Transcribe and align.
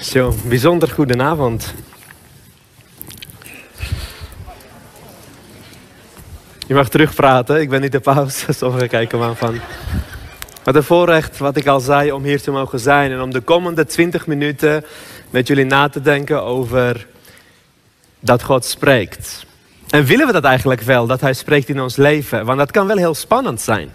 Zo, 0.00 0.34
bijzonder 0.44 0.88
goedenavond. 0.88 1.74
Je 6.66 6.74
mag 6.74 6.88
terugpraten, 6.88 7.60
ik 7.60 7.68
ben 7.68 7.80
niet 7.80 7.92
de 7.92 8.00
paus. 8.00 8.44
Sommigen 8.58 8.88
kijken 8.88 9.18
me 9.18 9.24
aan 9.24 9.36
van. 9.36 9.60
Wat 10.64 10.74
een 10.74 10.82
voorrecht, 10.82 11.38
wat 11.38 11.56
ik 11.56 11.66
al 11.66 11.80
zei, 11.80 12.12
om 12.12 12.24
hier 12.24 12.42
te 12.42 12.50
mogen 12.50 12.78
zijn. 12.78 13.12
En 13.12 13.20
om 13.20 13.32
de 13.32 13.40
komende 13.40 13.86
20 13.86 14.26
minuten 14.26 14.84
met 15.30 15.46
jullie 15.46 15.64
na 15.64 15.88
te 15.88 16.00
denken 16.00 16.42
over 16.42 17.06
dat 18.20 18.42
God 18.42 18.64
spreekt. 18.64 19.46
En 19.88 20.04
willen 20.04 20.26
we 20.26 20.32
dat 20.32 20.44
eigenlijk 20.44 20.80
wel, 20.80 21.06
dat 21.06 21.20
Hij 21.20 21.34
spreekt 21.34 21.68
in 21.68 21.80
ons 21.80 21.96
leven? 21.96 22.44
Want 22.44 22.58
dat 22.58 22.70
kan 22.70 22.86
wel 22.86 22.96
heel 22.96 23.14
spannend 23.14 23.60
zijn. 23.60 23.90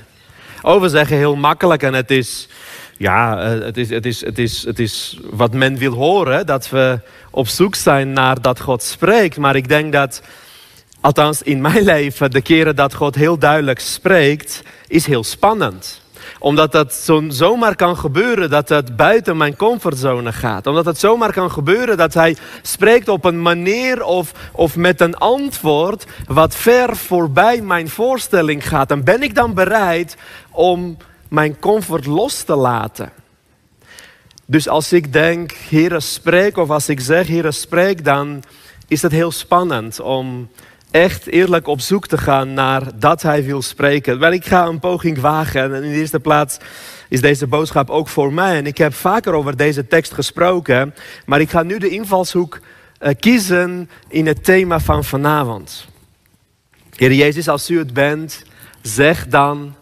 Over 0.62 0.90
zeggen 0.90 1.18
heel 1.18 1.36
makkelijk 1.36 1.84
en 1.84 1.94
het 1.94 2.12
is 2.12 2.48
ja, 3.00 3.42
eh, 3.42 3.66
het 3.66 3.78
is, 3.78 3.90
het, 3.90 4.06
is, 4.06 4.26
het, 4.26 4.38
is, 4.38 4.64
het 4.64 4.80
is 4.80 5.20
wat 5.30 5.54
men 5.54 5.78
wil 5.78 5.94
horen, 5.94 6.46
dat 6.46 6.70
we 6.70 7.00
op 7.32 7.48
zoek 7.48 7.76
zijn 7.76 8.14
naar 8.14 8.42
dat 8.42 8.60
God 8.60 8.84
spreekt. 8.84 9.38
Maar 9.38 9.56
ik 9.56 9.68
denk 9.68 9.94
dat, 9.94 10.22
althans 11.02 11.42
in 11.42 11.62
mijn 11.62 11.84
leven, 11.94 12.32
de 12.32 12.42
keren 12.42 12.76
dat 12.76 12.94
God 12.94 13.16
heel 13.16 13.38
duidelijk 13.38 13.80
spreekt, 13.80 14.64
is 14.88 15.06
heel 15.06 15.24
spannend 15.24 16.02
omdat 16.40 16.72
dat 16.72 16.94
zo, 16.94 17.24
zomaar 17.28 17.76
kan 17.76 17.98
gebeuren 17.98 18.50
dat 18.50 18.70
het 18.70 18.96
buiten 18.96 19.38
mijn 19.38 19.56
comfortzone 19.56 20.32
gaat. 20.32 20.68
Omdat 20.68 20.86
het 20.86 21.00
zomaar 21.00 21.34
kan 21.34 21.52
gebeuren 21.52 21.98
dat 21.98 22.14
hij 22.14 22.38
spreekt 22.62 23.08
op 23.08 23.26
een 23.26 23.42
manier 23.42 24.04
of, 24.04 24.32
of 24.52 24.76
met 24.76 25.02
een 25.02 25.18
antwoord 25.18 26.06
wat 26.28 26.56
ver 26.56 26.96
voorbij 26.96 27.62
mijn 27.62 27.90
voorstelling 27.90 28.68
gaat. 28.68 28.92
En 28.92 29.04
ben 29.04 29.24
ik 29.24 29.36
dan 29.36 29.54
bereid 29.54 30.18
om 30.52 30.98
mijn 31.30 31.60
comfort 31.60 32.06
los 32.06 32.44
te 32.44 32.56
laten. 32.56 33.12
Dus 34.46 34.68
als 34.68 34.94
ik 34.94 35.14
denk, 35.14 35.52
Heere 35.70 36.00
spreek, 36.00 36.58
of 36.58 36.70
als 36.70 36.90
ik 36.90 37.00
zeg, 37.00 37.28
Heere 37.28 37.52
spreek, 37.52 38.04
dan 38.06 38.44
is 38.88 39.02
het 39.02 39.12
heel 39.12 39.32
spannend 39.32 40.00
om 40.00 40.50
echt 40.92 41.28
eerlijk 41.28 41.68
op 41.68 41.82
zoek 41.82 42.08
te 42.08 42.18
gaan 42.18 42.54
naar 42.54 43.00
dat 43.00 43.22
Hij 43.22 43.44
wil 43.44 43.62
spreken. 43.62 44.20
Maar 44.20 44.34
ik 44.34 44.46
ga 44.46 44.66
een 44.66 44.80
poging 44.80 45.20
wagen 45.20 45.76
en 45.76 45.84
in 45.84 45.92
de 45.92 45.98
eerste 45.98 46.20
plaats 46.20 46.58
is 47.10 47.22
deze 47.22 47.48
boodschap 47.48 47.90
ook 47.90 48.08
voor 48.08 48.34
mij. 48.34 48.58
En 48.58 48.66
ik 48.66 48.78
heb 48.78 48.94
vaker 48.94 49.34
over 49.34 49.58
deze 49.58 49.88
tekst 49.88 50.14
gesproken, 50.14 50.94
maar 51.26 51.42
ik 51.42 51.50
ga 51.50 51.64
nu 51.64 51.78
de 51.78 51.90
invalshoek 51.90 52.60
uh, 53.02 53.10
kiezen 53.20 53.90
in 54.08 54.28
het 54.28 54.44
thema 54.44 54.80
van 54.80 55.04
vanavond. 55.04 55.88
Heer 56.96 57.14
Jezus, 57.14 57.48
als 57.48 57.70
u 57.70 57.78
het 57.78 57.94
bent, 57.94 58.44
zeg 58.82 59.28
dan 59.28 59.76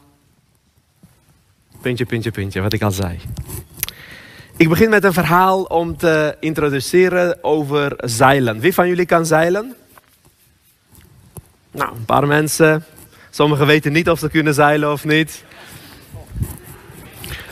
Puntje, 1.88 2.06
puntje, 2.06 2.32
puntje, 2.32 2.62
wat 2.62 2.74
ik 2.74 2.82
al 2.82 2.92
zei. 2.92 3.20
Ik 4.58 4.70
begin 4.70 4.90
met 4.90 5.04
een 5.04 5.14
verhaal 5.14 5.64
om 5.64 5.98
te 5.98 6.36
introduceren 6.40 7.44
over 7.44 7.94
zeilen. 7.98 8.60
Wie 8.60 8.74
van 8.74 8.88
jullie 8.88 9.06
kan 9.06 9.26
zeilen? 9.26 9.76
Nou, 11.72 11.96
een 11.96 12.06
paar 12.06 12.28
mensen. 12.28 12.86
Sommigen 13.30 13.66
weten 13.66 13.92
niet 13.92 14.10
of 14.10 14.20
ze 14.20 14.30
kunnen 14.30 14.54
zeilen 14.54 14.92
of 14.92 15.06
niet. 15.06 15.44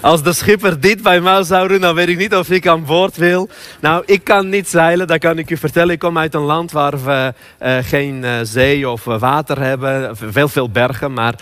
Als 0.06 0.24
de 0.24 0.34
schipper 0.34 0.80
dit 0.80 1.02
bij 1.02 1.22
mij 1.22 1.44
zou 1.44 1.68
doen, 1.68 1.82
dan 1.82 1.96
weet 1.96 2.08
ik 2.08 2.18
niet 2.18 2.36
of 2.36 2.50
ik 2.50 2.68
aan 2.68 2.86
boord 2.86 3.18
wil. 3.18 3.50
Nou, 3.80 4.04
ik 4.06 4.24
kan 4.24 4.50
niet 4.50 4.70
zeilen, 4.70 5.08
dat 5.08 5.18
kan 5.18 5.38
ik 5.38 5.50
u 5.50 5.58
vertellen. 5.58 5.94
Ik 5.94 6.00
kom 6.00 6.18
uit 6.18 6.34
een 6.34 6.42
land 6.42 6.72
waar 6.72 7.04
we 7.04 7.34
uh, 7.62 7.78
geen 7.82 8.24
uh, 8.24 8.32
zee 8.44 8.90
of 8.90 9.04
water 9.04 9.62
hebben. 9.62 10.16
Veel, 10.18 10.48
veel 10.48 10.70
bergen, 10.70 11.14
maar 11.14 11.36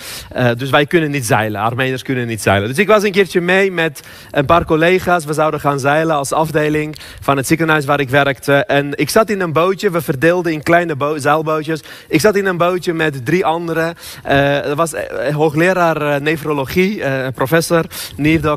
dus 0.57 0.69
wij 0.69 0.85
kunnen 0.85 1.11
niet 1.11 1.25
zeilen. 1.25 1.61
Armeniërs 1.61 2.01
kunnen 2.01 2.27
niet 2.27 2.41
zeilen. 2.41 2.67
Dus 2.69 2.77
ik 2.77 2.87
was 2.87 3.03
een 3.03 3.11
keertje 3.11 3.41
mee 3.41 3.71
met 3.71 4.01
een 4.31 4.45
paar 4.45 4.65
collega's. 4.65 5.25
We 5.25 5.33
zouden 5.33 5.59
gaan 5.59 5.79
zeilen 5.79 6.15
als 6.15 6.31
afdeling 6.31 6.97
van 7.21 7.37
het 7.37 7.47
ziekenhuis 7.47 7.85
waar 7.85 7.99
ik 7.99 8.09
werkte. 8.09 8.53
En 8.53 8.91
ik 8.95 9.09
zat 9.09 9.29
in 9.29 9.41
een 9.41 9.53
bootje, 9.53 9.91
we 9.91 10.01
verdeelden 10.01 10.51
in 10.51 10.63
kleine 10.63 10.95
zeilbootjes. 11.15 11.81
Ik 12.07 12.21
zat 12.21 12.35
in 12.35 12.45
een 12.45 12.57
bootje 12.57 12.93
met 12.93 13.25
drie 13.25 13.45
anderen. 13.45 13.95
er 14.23 14.75
was 14.75 14.93
hoogleraar 15.31 16.21
nefrologie, 16.21 17.03
professor 17.31 17.85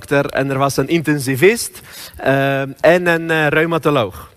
Nierdok 0.05 0.31
en 0.31 0.51
er 0.51 0.59
was 0.59 0.77
een 0.77 0.89
intensivist 0.89 1.81
uh, 2.21 2.61
en 2.61 3.07
een 3.07 3.31
uh, 3.31 3.49
reumatoloog. 3.49 4.35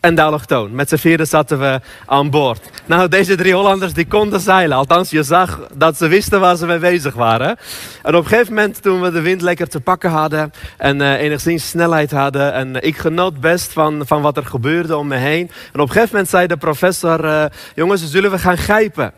En 0.00 0.14
de 0.14 0.22
allochtoon. 0.22 0.74
Met 0.74 0.88
z'n 0.88 0.96
vieren 0.96 1.26
zaten 1.26 1.58
we 1.58 1.80
aan 2.06 2.30
boord. 2.30 2.70
Nou, 2.86 3.08
deze 3.08 3.34
drie 3.36 3.54
Hollanders 3.54 3.92
die 3.92 4.06
konden 4.06 4.40
zeilen. 4.40 4.76
Althans, 4.76 5.10
je 5.10 5.22
zag 5.22 5.60
dat 5.74 5.96
ze 5.96 6.08
wisten 6.08 6.40
waar 6.40 6.56
ze 6.56 6.66
mee 6.66 6.78
bezig 6.78 7.14
waren. 7.14 7.56
En 8.02 8.14
op 8.14 8.22
een 8.22 8.28
gegeven 8.28 8.54
moment, 8.54 8.82
toen 8.82 9.00
we 9.00 9.10
de 9.10 9.20
wind 9.20 9.40
lekker 9.40 9.68
te 9.68 9.80
pakken 9.80 10.10
hadden... 10.10 10.52
en 10.76 11.00
uh, 11.00 11.20
enigszins 11.20 11.68
snelheid 11.68 12.10
hadden... 12.10 12.52
en 12.52 12.82
ik 12.82 12.96
genoot 12.96 13.40
best 13.40 13.72
van, 13.72 14.02
van 14.06 14.22
wat 14.22 14.36
er 14.36 14.46
gebeurde 14.46 14.96
om 14.96 15.06
me 15.06 15.16
heen. 15.16 15.50
En 15.72 15.80
op 15.80 15.88
een 15.88 15.92
gegeven 15.92 16.08
moment 16.10 16.28
zei 16.28 16.46
de 16.46 16.56
professor... 16.56 17.24
Uh, 17.24 17.44
jongens, 17.74 18.10
zullen 18.10 18.30
we 18.30 18.38
gaan 18.38 18.58
grijpen? 18.58 19.12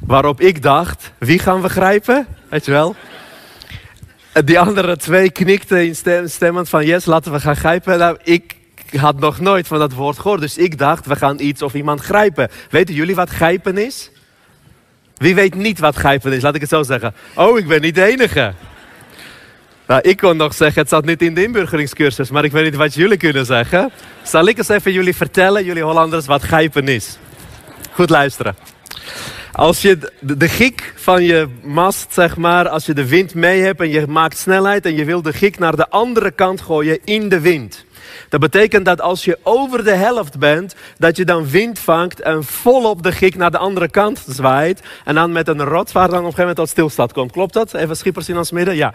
Waarop 0.00 0.40
ik 0.40 0.62
dacht, 0.62 1.12
wie 1.18 1.38
gaan 1.38 1.62
we 1.62 1.68
grijpen? 1.68 2.26
Weet 2.50 2.64
je 2.64 2.70
wel? 2.70 2.94
Die 4.44 4.60
andere 4.60 4.96
twee 4.96 5.30
knikten 5.30 5.86
in 5.86 6.28
stemmend 6.28 6.68
van 6.68 6.86
yes, 6.86 7.04
laten 7.04 7.32
we 7.32 7.40
gaan 7.40 7.56
grijpen. 7.56 7.98
Nou, 7.98 8.16
ik 8.22 8.56
had 8.96 9.20
nog 9.20 9.40
nooit 9.40 9.66
van 9.66 9.78
dat 9.78 9.92
woord 9.92 10.18
gehoord. 10.18 10.40
Dus 10.40 10.56
ik 10.56 10.78
dacht, 10.78 11.06
we 11.06 11.16
gaan 11.16 11.40
iets 11.40 11.62
of 11.62 11.74
iemand 11.74 12.00
grijpen. 12.00 12.48
Weten 12.70 12.94
jullie 12.94 13.14
wat 13.14 13.28
grijpen 13.28 13.78
is? 13.78 14.10
Wie 15.16 15.34
weet 15.34 15.54
niet 15.54 15.78
wat 15.78 15.94
grijpen 15.94 16.32
is? 16.32 16.42
Laat 16.42 16.54
ik 16.54 16.60
het 16.60 16.70
zo 16.70 16.82
zeggen. 16.82 17.14
Oh, 17.34 17.58
ik 17.58 17.68
ben 17.68 17.80
niet 17.80 17.94
de 17.94 18.04
enige. 18.04 18.52
Nou, 19.86 20.00
ik 20.00 20.16
kon 20.16 20.36
nog 20.36 20.54
zeggen, 20.54 20.80
het 20.80 20.90
zat 20.90 21.04
niet 21.04 21.22
in 21.22 21.34
de 21.34 21.42
inburgeringscursus, 21.42 22.30
maar 22.30 22.44
ik 22.44 22.52
weet 22.52 22.64
niet 22.64 22.76
wat 22.76 22.94
jullie 22.94 23.16
kunnen 23.16 23.46
zeggen. 23.46 23.90
Zal 24.22 24.48
ik 24.48 24.58
eens 24.58 24.68
even 24.68 24.92
jullie 24.92 25.16
vertellen, 25.16 25.64
jullie 25.64 25.82
Hollanders, 25.82 26.26
wat 26.26 26.42
grijpen 26.42 26.88
is? 26.88 27.18
Goed 27.92 28.10
luisteren. 28.10 28.56
Als 29.52 29.82
je 29.82 30.12
de, 30.20 30.48
gik 30.48 30.92
van 30.96 31.22
je 31.22 31.48
mast, 31.62 32.06
zeg 32.12 32.36
maar, 32.36 32.68
als 32.68 32.86
je 32.86 32.94
de 32.94 33.08
wind 33.08 33.34
mee 33.34 33.60
hebt 33.60 33.80
en 33.80 33.90
je 33.90 34.06
maakt 34.06 34.38
snelheid 34.38 34.86
en 34.86 34.96
je 34.96 35.04
wil 35.04 35.22
de 35.22 35.32
gik 35.32 35.58
naar 35.58 35.76
de 35.76 35.88
andere 35.88 36.30
kant 36.30 36.60
gooien 36.60 36.98
in 37.04 37.28
de 37.28 37.40
wind. 37.40 37.84
Dat 38.28 38.40
betekent 38.40 38.84
dat 38.84 39.00
als 39.00 39.24
je 39.24 39.38
over 39.42 39.84
de 39.84 39.94
helft 39.94 40.38
bent, 40.38 40.74
dat 40.98 41.16
je 41.16 41.24
dan 41.24 41.48
wind 41.48 41.78
vangt 41.78 42.20
en 42.20 42.44
volop 42.44 43.02
de 43.02 43.12
gik 43.12 43.36
naar 43.36 43.50
de 43.50 43.58
andere 43.58 43.90
kant 43.90 44.24
zwaait. 44.28 44.82
En 45.04 45.14
dan 45.14 45.32
met 45.32 45.48
een 45.48 45.64
rotsvaart 45.64 46.10
dan 46.10 46.18
op 46.18 46.24
een 46.24 46.30
gegeven 46.30 46.38
moment 46.38 46.56
tot 46.56 46.68
stilstand 46.68 47.12
komt. 47.12 47.32
Klopt 47.32 47.52
dat? 47.52 47.74
Even 47.74 47.96
schippers 47.96 48.28
in 48.28 48.36
ons 48.36 48.50
midden? 48.50 48.76
Ja. 48.76 48.94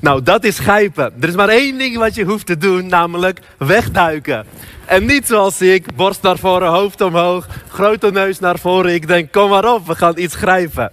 Nou, 0.00 0.22
dat 0.22 0.44
is 0.44 0.58
gijpen. 0.58 1.12
Er 1.20 1.28
is 1.28 1.34
maar 1.34 1.48
één 1.48 1.78
ding 1.78 1.96
wat 1.96 2.14
je 2.14 2.24
hoeft 2.24 2.46
te 2.46 2.58
doen, 2.58 2.86
namelijk 2.86 3.40
wegduiken. 3.58 4.46
En 4.84 5.06
niet 5.06 5.26
zoals 5.26 5.60
ik, 5.60 5.94
borst 5.96 6.22
naar 6.22 6.38
voren, 6.38 6.68
hoofd 6.68 7.00
omhoog, 7.00 7.46
grote 7.68 8.10
neus 8.10 8.38
naar 8.38 8.58
voren. 8.58 8.94
Ik 8.94 9.06
denk, 9.06 9.32
kom 9.32 9.50
maar 9.50 9.74
op, 9.74 9.86
we 9.86 9.94
gaan 9.94 10.18
iets 10.18 10.34
grijpen. 10.34 10.92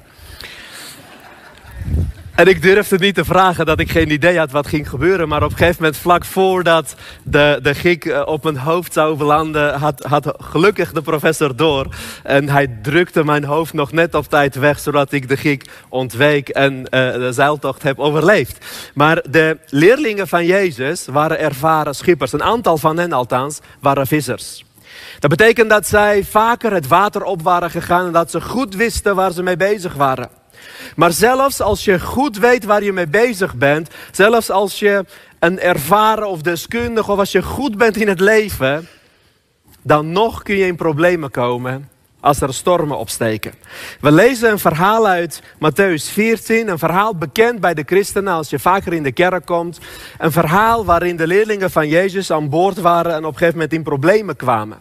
En 2.36 2.48
ik 2.48 2.62
durfde 2.62 2.98
niet 2.98 3.16
te 3.16 3.26
vragen 3.26 3.66
dat 3.66 3.80
ik 3.80 3.92
geen 3.92 4.12
idee 4.12 4.38
had 4.38 4.52
wat 4.52 4.68
ging 4.68 4.90
gebeuren. 4.90 5.28
Maar 5.28 5.44
op 5.44 5.52
een 5.52 5.58
gegeven 5.58 5.82
moment, 5.82 6.02
vlak 6.02 6.26
voordat 6.26 6.96
de, 7.24 7.60
de 7.62 7.76
gik 7.76 8.06
eh, 8.06 8.22
op 8.26 8.44
mijn 8.44 8.58
hoofd 8.58 8.94
zou 8.94 9.18
belanden, 9.18 9.74
had, 9.74 10.04
had 10.04 10.34
gelukkig 10.38 10.92
de 10.92 11.02
professor 11.02 11.56
door. 11.56 11.88
En 12.24 12.50
hij 12.50 12.68
drukte 12.82 13.24
mijn 13.24 13.44
hoofd 13.44 13.74
nog 13.74 13.92
net 13.92 14.16
op 14.16 14.30
tijd 14.30 14.56
weg, 14.56 14.80
zodat 14.80 15.12
ik 15.12 15.28
de 15.28 15.38
gik 15.38 15.66
ontweek 15.90 16.50
en 16.50 16.74
uh, 16.74 16.88
de 17.14 17.30
zeiltocht 17.32 17.84
heb 17.84 18.00
overleefd. 18.00 18.66
Maar 18.94 19.24
de 19.30 19.58
leerlingen 19.68 20.28
van 20.28 20.46
Jezus 20.46 21.06
waren 21.06 21.40
ervaren 21.40 21.96
schippers. 21.96 22.34
Een 22.34 22.44
aantal 22.44 22.78
van 22.78 22.98
hen 22.98 23.14
althans 23.14 23.60
waren 23.80 24.08
vissers. 24.08 24.66
Dat 25.20 25.30
betekent 25.30 25.70
dat 25.70 25.88
zij 25.88 26.24
vaker 26.24 26.74
het 26.74 26.88
water 26.88 27.24
op 27.24 27.42
waren 27.42 27.72
gegaan 27.72 28.06
en 28.06 28.14
dat 28.14 28.32
ze 28.32 28.42
goed 28.42 28.76
wisten 28.76 29.16
waar 29.16 29.32
ze 29.32 29.44
mee 29.44 29.58
bezig 29.58 29.94
waren. 29.94 30.43
Maar 30.96 31.12
zelfs 31.12 31.62
als 31.62 31.84
je 31.84 32.00
goed 32.00 32.38
weet 32.38 32.64
waar 32.64 32.84
je 32.84 32.94
mee 32.94 33.08
bezig 33.08 33.56
bent, 33.56 33.90
zelfs 34.12 34.50
als 34.50 34.80
je 34.80 35.06
een 35.40 35.60
ervaren 35.60 36.28
of 36.28 36.42
deskundige 36.42 37.12
of 37.12 37.20
als 37.20 37.32
je 37.32 37.44
goed 37.44 37.78
bent 37.78 37.98
in 37.98 38.08
het 38.08 38.20
leven, 38.20 38.88
dan 39.82 40.12
nog 40.12 40.44
kun 40.44 40.56
je 40.56 40.66
in 40.66 40.76
problemen 40.76 41.32
komen 41.32 41.90
als 42.24 42.42
er 42.42 42.54
stormen 42.54 42.98
opsteken. 42.98 43.54
We 44.00 44.12
lezen 44.12 44.52
een 44.52 44.60
verhaal 44.60 45.08
uit 45.08 45.42
Matthäus 45.56 46.12
14, 46.12 46.68
een 46.68 46.80
verhaal 46.80 47.16
bekend 47.16 47.60
bij 47.60 47.74
de 47.74 47.84
christenen 47.86 48.34
als 48.34 48.50
je 48.50 48.60
vaker 48.60 48.94
in 48.94 49.04
de 49.04 49.12
kerk 49.12 49.46
komt. 49.46 49.80
Een 50.18 50.32
verhaal 50.32 50.86
waarin 50.86 51.16
de 51.16 51.28
leerlingen 51.28 51.72
van 51.72 51.88
Jezus 51.88 52.32
aan 52.32 52.50
boord 52.50 52.78
waren 52.78 53.12
en 53.12 53.18
op 53.18 53.32
een 53.32 53.38
gegeven 53.38 53.54
moment 53.54 53.74
in 53.74 53.84
problemen 53.84 54.36
kwamen. 54.36 54.78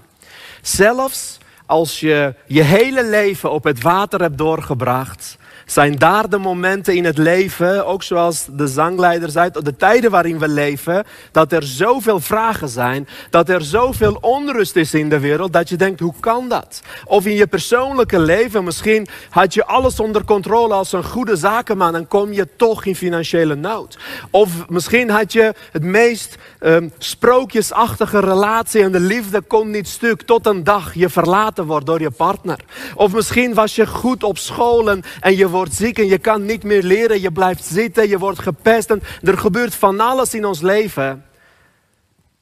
Zelfs 0.60 1.38
als 1.66 2.00
je 2.00 2.34
je 2.46 2.62
hele 2.62 3.04
leven 3.04 3.50
op 3.50 3.64
het 3.64 3.82
water 3.82 4.20
hebt 4.20 4.38
doorgebracht, 4.38 5.36
Zijn 5.72 5.98
daar 5.98 6.28
de 6.28 6.38
momenten 6.38 6.96
in 6.96 7.04
het 7.04 7.18
leven, 7.18 7.86
ook 7.86 8.02
zoals 8.02 8.46
de 8.50 8.66
zangleider 8.66 9.30
zei, 9.30 9.50
de 9.62 9.76
tijden 9.76 10.10
waarin 10.10 10.38
we 10.38 10.48
leven, 10.48 11.04
dat 11.30 11.52
er 11.52 11.62
zoveel 11.62 12.20
vragen 12.20 12.68
zijn, 12.68 13.08
dat 13.30 13.48
er 13.48 13.62
zoveel 13.62 14.18
onrust 14.20 14.76
is 14.76 14.94
in 14.94 15.08
de 15.08 15.18
wereld, 15.18 15.52
dat 15.52 15.68
je 15.68 15.76
denkt, 15.76 16.00
hoe 16.00 16.14
kan 16.20 16.48
dat? 16.48 16.82
Of 17.04 17.26
in 17.26 17.34
je 17.34 17.46
persoonlijke 17.46 18.18
leven, 18.18 18.64
misschien 18.64 19.06
had 19.30 19.54
je 19.54 19.64
alles 19.64 20.00
onder 20.00 20.24
controle 20.24 20.74
als 20.74 20.92
een 20.92 21.04
goede 21.04 21.36
zakenman 21.36 21.94
en 21.94 22.08
kom 22.08 22.32
je 22.32 22.48
toch 22.56 22.84
in 22.84 22.96
financiële 22.96 23.54
nood. 23.54 23.98
Of 24.30 24.68
misschien 24.68 25.10
had 25.10 25.32
je 25.32 25.54
het 25.70 25.84
meest 25.84 26.36
um, 26.60 26.92
sprookjesachtige 26.98 28.20
relatie 28.20 28.82
en 28.82 28.92
de 28.92 29.00
liefde 29.00 29.40
kon 29.40 29.70
niet 29.70 29.88
stuk 29.88 30.22
tot 30.22 30.46
een 30.46 30.64
dag 30.64 30.94
je 30.94 31.08
verlaten 31.08 31.66
wordt 31.66 31.86
door 31.86 32.00
je 32.00 32.10
partner. 32.10 32.58
Of 32.94 33.12
misschien 33.12 33.54
was 33.54 33.74
je 33.74 33.86
goed 33.86 34.22
op 34.22 34.38
school 34.38 34.90
en, 34.90 35.02
en 35.20 35.36
je 35.36 35.48
wordt 35.48 35.60
ziek 35.70 35.98
en 35.98 36.06
je 36.06 36.18
kan 36.18 36.44
niet 36.44 36.62
meer 36.62 36.82
leren, 36.82 37.20
je 37.20 37.32
blijft 37.32 37.64
zitten, 37.64 38.08
je 38.08 38.18
wordt 38.18 38.38
gepest 38.38 38.90
en 38.90 39.02
er 39.22 39.38
gebeurt 39.38 39.74
van 39.74 40.00
alles 40.00 40.34
in 40.34 40.44
ons 40.44 40.60
leven 40.60 41.24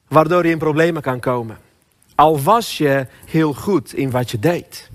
waardoor 0.07 0.45
je 0.45 0.51
in 0.51 0.57
problemen 0.57 1.01
kan 1.01 1.19
komen. 1.19 1.57
Al 2.15 2.41
was 2.41 2.77
je 2.77 3.07
heel 3.25 3.53
goed 3.53 3.93
in 3.93 4.11
wat 4.11 4.31
je 4.31 4.39
deed. 4.39 4.89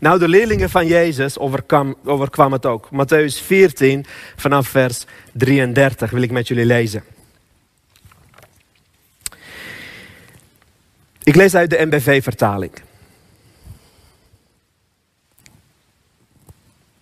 Nou, 0.00 0.18
de 0.18 0.28
leerlingen 0.28 0.70
van 0.70 0.86
Jezus 0.86 1.38
overkwam, 1.38 2.52
het 2.52 2.66
ook. 2.66 2.88
Matthäus 2.92 3.44
14, 3.44 4.06
vanaf 4.36 4.68
vers 4.68 5.04
33 5.32 6.10
wil 6.10 6.22
ik 6.22 6.30
met 6.30 6.48
jullie 6.48 6.64
lezen. 6.64 7.04
Ik 11.22 11.34
lees 11.34 11.54
uit 11.54 11.70
de 11.70 11.86
MBV-vertaling. 11.86 12.72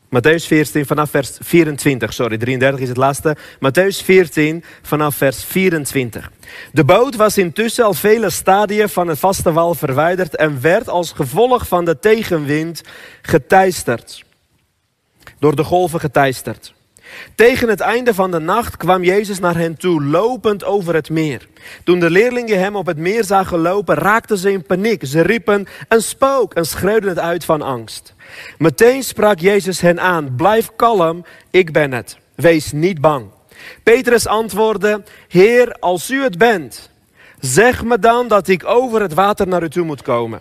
Matthäus 0.09 0.47
14 0.47 0.87
vanaf 0.87 1.11
vers 1.11 1.39
24, 1.41 2.13
sorry, 2.13 2.39
33 2.39 2.81
is 2.81 2.89
het 2.89 2.97
laatste. 2.97 3.37
Matthäus 3.61 4.05
14 4.05 4.65
vanaf 4.83 5.17
vers 5.17 5.45
24. 5.45 6.31
De 6.73 6.85
boot 6.85 7.17
was 7.17 7.39
intussen 7.39 7.85
al 7.85 7.95
vele 7.95 8.31
stadien 8.31 8.89
van 8.89 9.09
het 9.09 9.19
vaste 9.19 9.53
wal 9.53 9.75
verwijderd 9.75 10.37
en 10.37 10.61
werd 10.61 10.89
als 10.89 11.13
gevolg 11.13 11.69
van 11.69 11.85
de 11.85 11.99
tegenwind 11.99 12.83
geteisterd. 13.23 14.25
Door 15.39 15.57
de 15.57 15.65
golven 15.65 16.01
geteisterd. 16.01 16.75
Tegen 17.35 17.69
het 17.69 17.81
einde 17.81 18.15
van 18.15 18.31
de 18.31 18.39
nacht 18.39 18.77
kwam 18.77 19.05
Jezus 19.05 19.39
naar 19.39 19.57
hen 19.57 19.77
toe, 19.77 20.05
lopend 20.05 20.65
over 20.65 20.95
het 20.95 21.11
meer. 21.11 21.49
Toen 21.85 22.01
de 22.01 22.11
leerlingen 22.11 22.59
hem 22.59 22.77
op 22.77 22.87
het 22.87 22.97
meer 22.97 23.25
zagen 23.25 23.59
lopen, 23.59 23.95
raakten 23.95 24.39
ze 24.39 24.53
in 24.53 24.63
paniek. 24.63 25.07
Ze 25.07 25.21
riepen 25.21 25.67
een 25.89 26.03
spook 26.03 26.55
en 26.55 26.67
schreeuwden 26.67 27.09
het 27.09 27.19
uit 27.19 27.45
van 27.45 27.63
angst. 27.63 28.15
Meteen 28.59 29.03
sprak 29.03 29.39
Jezus 29.39 29.81
hen 29.81 30.01
aan: 30.01 30.35
Blijf 30.37 30.71
kalm, 30.77 31.25
ik 31.51 31.73
ben 31.73 31.93
het. 31.93 32.19
Wees 32.35 32.73
niet 32.73 33.01
bang. 33.01 33.27
Petrus 33.83 34.27
antwoordde: 34.27 35.03
Heer, 35.29 35.77
als 35.81 36.11
u 36.11 36.23
het 36.23 36.39
bent, 36.39 36.91
zeg 37.41 37.85
me 37.85 37.99
dan 37.99 38.29
dat 38.29 38.49
ik 38.49 38.67
over 38.67 39.01
het 39.01 39.15
water 39.15 39.49
naar 39.49 39.63
u 39.63 39.69
toe 39.69 39.85
moet 39.85 40.03
komen. 40.03 40.41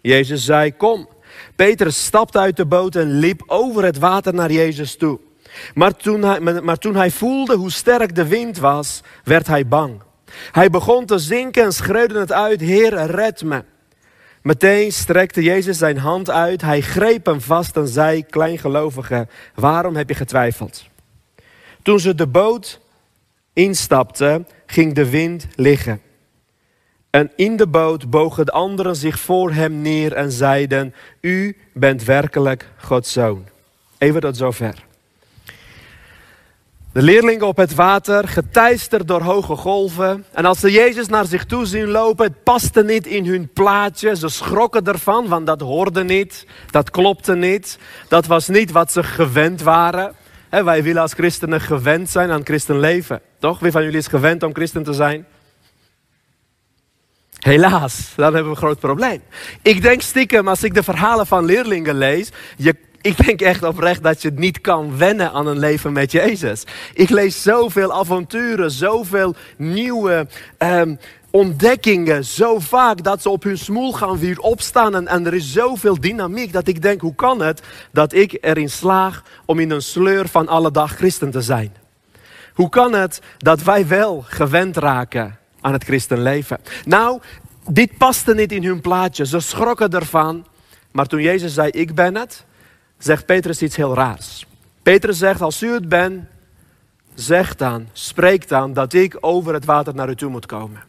Jezus 0.00 0.44
zei: 0.44 0.76
Kom. 0.76 1.08
Petrus 1.56 2.04
stapte 2.04 2.38
uit 2.38 2.56
de 2.56 2.66
boot 2.66 2.94
en 2.96 3.18
liep 3.18 3.42
over 3.46 3.84
het 3.84 3.98
water 3.98 4.34
naar 4.34 4.52
Jezus 4.52 4.96
toe. 4.96 5.18
Maar 5.74 5.96
toen, 5.96 6.22
hij, 6.22 6.40
maar 6.40 6.78
toen 6.78 6.96
hij 6.96 7.10
voelde 7.10 7.54
hoe 7.54 7.70
sterk 7.70 8.14
de 8.14 8.26
wind 8.26 8.58
was, 8.58 9.02
werd 9.24 9.46
hij 9.46 9.66
bang. 9.66 10.02
Hij 10.52 10.70
begon 10.70 11.06
te 11.06 11.18
zinken 11.18 11.64
en 11.64 11.72
schreeuwde 11.72 12.18
het 12.18 12.32
uit: 12.32 12.60
Heer, 12.60 13.06
red 13.06 13.42
me. 13.42 13.64
Meteen 14.44 14.92
strekte 14.92 15.42
Jezus 15.42 15.78
zijn 15.78 15.98
hand 15.98 16.30
uit, 16.30 16.62
hij 16.62 16.80
greep 16.80 17.26
hem 17.26 17.40
vast 17.40 17.76
en 17.76 17.88
zei, 17.88 18.26
kleingelovige, 18.26 19.28
waarom 19.54 19.96
heb 19.96 20.08
je 20.08 20.14
getwijfeld? 20.14 20.84
Toen 21.82 22.00
ze 22.00 22.14
de 22.14 22.26
boot 22.26 22.80
instapten, 23.52 24.48
ging 24.66 24.94
de 24.94 25.10
wind 25.10 25.46
liggen. 25.54 26.00
En 27.10 27.32
in 27.36 27.56
de 27.56 27.66
boot 27.66 28.10
bogen 28.10 28.46
de 28.46 28.52
anderen 28.52 28.96
zich 28.96 29.18
voor 29.18 29.52
hem 29.52 29.80
neer 29.80 30.12
en 30.12 30.32
zeiden, 30.32 30.94
u 31.20 31.56
bent 31.72 32.04
werkelijk 32.04 32.68
Gods 32.76 33.12
zoon. 33.12 33.44
Even 33.98 34.20
tot 34.20 34.36
zover. 34.36 34.84
De 36.94 37.02
leerlingen 37.02 37.46
op 37.46 37.56
het 37.56 37.74
water, 37.74 38.28
geteisterd 38.28 39.08
door 39.08 39.20
hoge 39.20 39.56
golven. 39.56 40.24
En 40.32 40.44
als 40.44 40.60
ze 40.60 40.70
Jezus 40.70 41.06
naar 41.06 41.26
zich 41.26 41.44
toe 41.44 41.66
zien 41.66 41.88
lopen, 41.88 42.26
het 42.26 42.42
paste 42.42 42.84
niet 42.84 43.06
in 43.06 43.26
hun 43.26 43.48
plaatje. 43.52 44.16
Ze 44.16 44.28
schrokken 44.28 44.84
ervan, 44.84 45.28
want 45.28 45.46
dat 45.46 45.60
hoorde 45.60 46.04
niet. 46.04 46.46
Dat 46.70 46.90
klopte 46.90 47.34
niet. 47.34 47.78
Dat 48.08 48.26
was 48.26 48.48
niet 48.48 48.70
wat 48.70 48.92
ze 48.92 49.02
gewend 49.02 49.62
waren. 49.62 50.14
wij 50.48 50.82
willen 50.82 51.02
als 51.02 51.12
christenen 51.12 51.60
gewend 51.60 52.10
zijn 52.10 52.30
aan 52.30 52.44
christenleven. 52.44 53.20
Toch? 53.38 53.58
Wie 53.58 53.70
van 53.70 53.82
jullie 53.82 53.98
is 53.98 54.06
gewend 54.06 54.42
om 54.42 54.54
christen 54.54 54.82
te 54.82 54.92
zijn? 54.92 55.26
Helaas, 57.38 58.12
dan 58.16 58.24
hebben 58.24 58.44
we 58.44 58.50
een 58.50 58.56
groot 58.56 58.80
probleem. 58.80 59.22
Ik 59.62 59.82
denk 59.82 60.00
stiekem, 60.00 60.48
als 60.48 60.62
ik 60.62 60.74
de 60.74 60.82
verhalen 60.82 61.26
van 61.26 61.44
leerlingen 61.44 61.98
lees, 61.98 62.30
je 62.56 62.74
ik 63.04 63.26
denk 63.26 63.40
echt 63.40 63.62
oprecht 63.62 64.02
dat 64.02 64.22
je 64.22 64.30
niet 64.34 64.60
kan 64.60 64.96
wennen 64.96 65.32
aan 65.32 65.46
een 65.46 65.58
leven 65.58 65.92
met 65.92 66.12
Jezus. 66.12 66.64
Ik 66.94 67.10
lees 67.10 67.42
zoveel 67.42 67.92
avonturen, 67.92 68.70
zoveel 68.70 69.34
nieuwe 69.56 70.26
um, 70.58 70.98
ontdekkingen. 71.30 72.24
Zo 72.24 72.58
vaak 72.58 73.02
dat 73.02 73.22
ze 73.22 73.28
op 73.28 73.42
hun 73.42 73.58
smoel 73.58 73.92
gaan 73.92 74.18
weer 74.18 74.38
opstaan. 74.38 74.94
En, 74.94 75.08
en 75.08 75.26
er 75.26 75.34
is 75.34 75.52
zoveel 75.52 76.00
dynamiek 76.00 76.52
dat 76.52 76.68
ik 76.68 76.82
denk, 76.82 77.00
hoe 77.00 77.14
kan 77.14 77.40
het 77.40 77.62
dat 77.92 78.12
ik 78.12 78.38
erin 78.40 78.70
slaag 78.70 79.22
om 79.44 79.58
in 79.58 79.70
een 79.70 79.82
sleur 79.82 80.28
van 80.28 80.48
alle 80.48 80.70
dag 80.70 80.96
christen 80.96 81.30
te 81.30 81.40
zijn? 81.40 81.72
Hoe 82.54 82.68
kan 82.68 82.92
het 82.92 83.20
dat 83.38 83.62
wij 83.62 83.86
wel 83.86 84.24
gewend 84.26 84.76
raken 84.76 85.38
aan 85.60 85.72
het 85.72 85.84
christenleven? 85.84 86.58
Nou, 86.84 87.20
dit 87.70 87.96
paste 87.98 88.34
niet 88.34 88.52
in 88.52 88.64
hun 88.64 88.80
plaatje. 88.80 89.26
Ze 89.26 89.40
schrokken 89.40 89.90
ervan. 89.90 90.46
Maar 90.90 91.06
toen 91.06 91.22
Jezus 91.22 91.54
zei, 91.54 91.70
ik 91.70 91.94
ben 91.94 92.14
het, 92.14 92.44
zegt 93.04 93.26
Petrus 93.26 93.62
iets 93.62 93.76
heel 93.76 93.94
raars. 93.94 94.46
Petrus 94.82 95.18
zegt, 95.18 95.40
als 95.40 95.62
u 95.62 95.72
het 95.72 95.88
bent, 95.88 96.24
zeg 97.14 97.56
dan, 97.56 97.88
spreek 97.92 98.48
dan 98.48 98.72
dat 98.72 98.92
ik 98.92 99.16
over 99.20 99.54
het 99.54 99.64
water 99.64 99.94
naar 99.94 100.08
u 100.08 100.16
toe 100.16 100.30
moet 100.30 100.46
komen. 100.46 100.82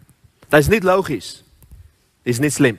Dat 0.47 0.59
is 0.59 0.67
niet 0.67 0.83
logisch. 0.83 1.43
Dat 1.69 2.33
is 2.33 2.39
niet 2.39 2.53
slim. 2.53 2.77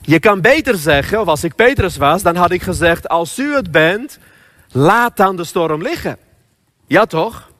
Je 0.00 0.18
kan 0.18 0.40
beter 0.40 0.76
zeggen, 0.76 1.20
of 1.20 1.26
als 1.26 1.44
ik 1.44 1.54
Petrus 1.54 1.96
was, 1.96 2.22
dan 2.22 2.36
had 2.36 2.50
ik 2.50 2.62
gezegd, 2.62 3.08
als 3.08 3.38
u 3.38 3.54
het 3.54 3.70
bent, 3.70 4.18
laat 4.70 5.16
dan 5.16 5.36
de 5.36 5.44
storm 5.44 5.82
liggen. 5.82 6.18
Ja 6.86 7.06
toch? 7.06 7.50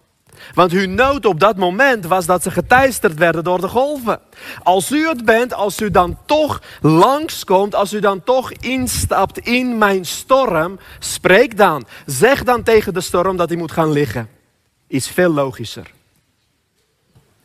Want 0.55 0.73
hun 0.73 0.95
nood 0.95 1.27
op 1.27 1.41
dat 1.41 1.57
moment 1.57 2.07
was 2.07 2.27
dat 2.27 2.43
ze 2.43 2.51
geteisterd 2.51 3.15
werden 3.19 3.45
door 3.45 3.61
de 3.61 3.69
golven. 3.69 4.21
Als 4.63 4.91
u 4.91 5.09
het 5.09 5.25
bent, 5.25 5.55
als 5.55 5.81
u 5.81 5.91
dan 5.91 6.19
toch 6.27 6.63
langskomt, 6.81 7.75
als 7.75 7.93
u 7.93 8.01
dan 8.01 8.25
toch 8.25 8.53
instapt 8.53 9.39
in 9.39 9.79
mijn 9.79 10.05
storm, 10.05 10.79
spreek 10.99 11.57
dan. 11.57 11.87
Zeg 12.07 12.43
dan 12.43 12.63
tegen 12.63 12.95
de 12.95 13.01
storm 13.01 13.37
dat 13.37 13.49
hij 13.49 13.59
moet 13.59 13.73
gaan 13.73 13.93
liggen. 13.93 14.29
Is 14.87 15.09
veel 15.09 15.33
logischer. 15.33 15.91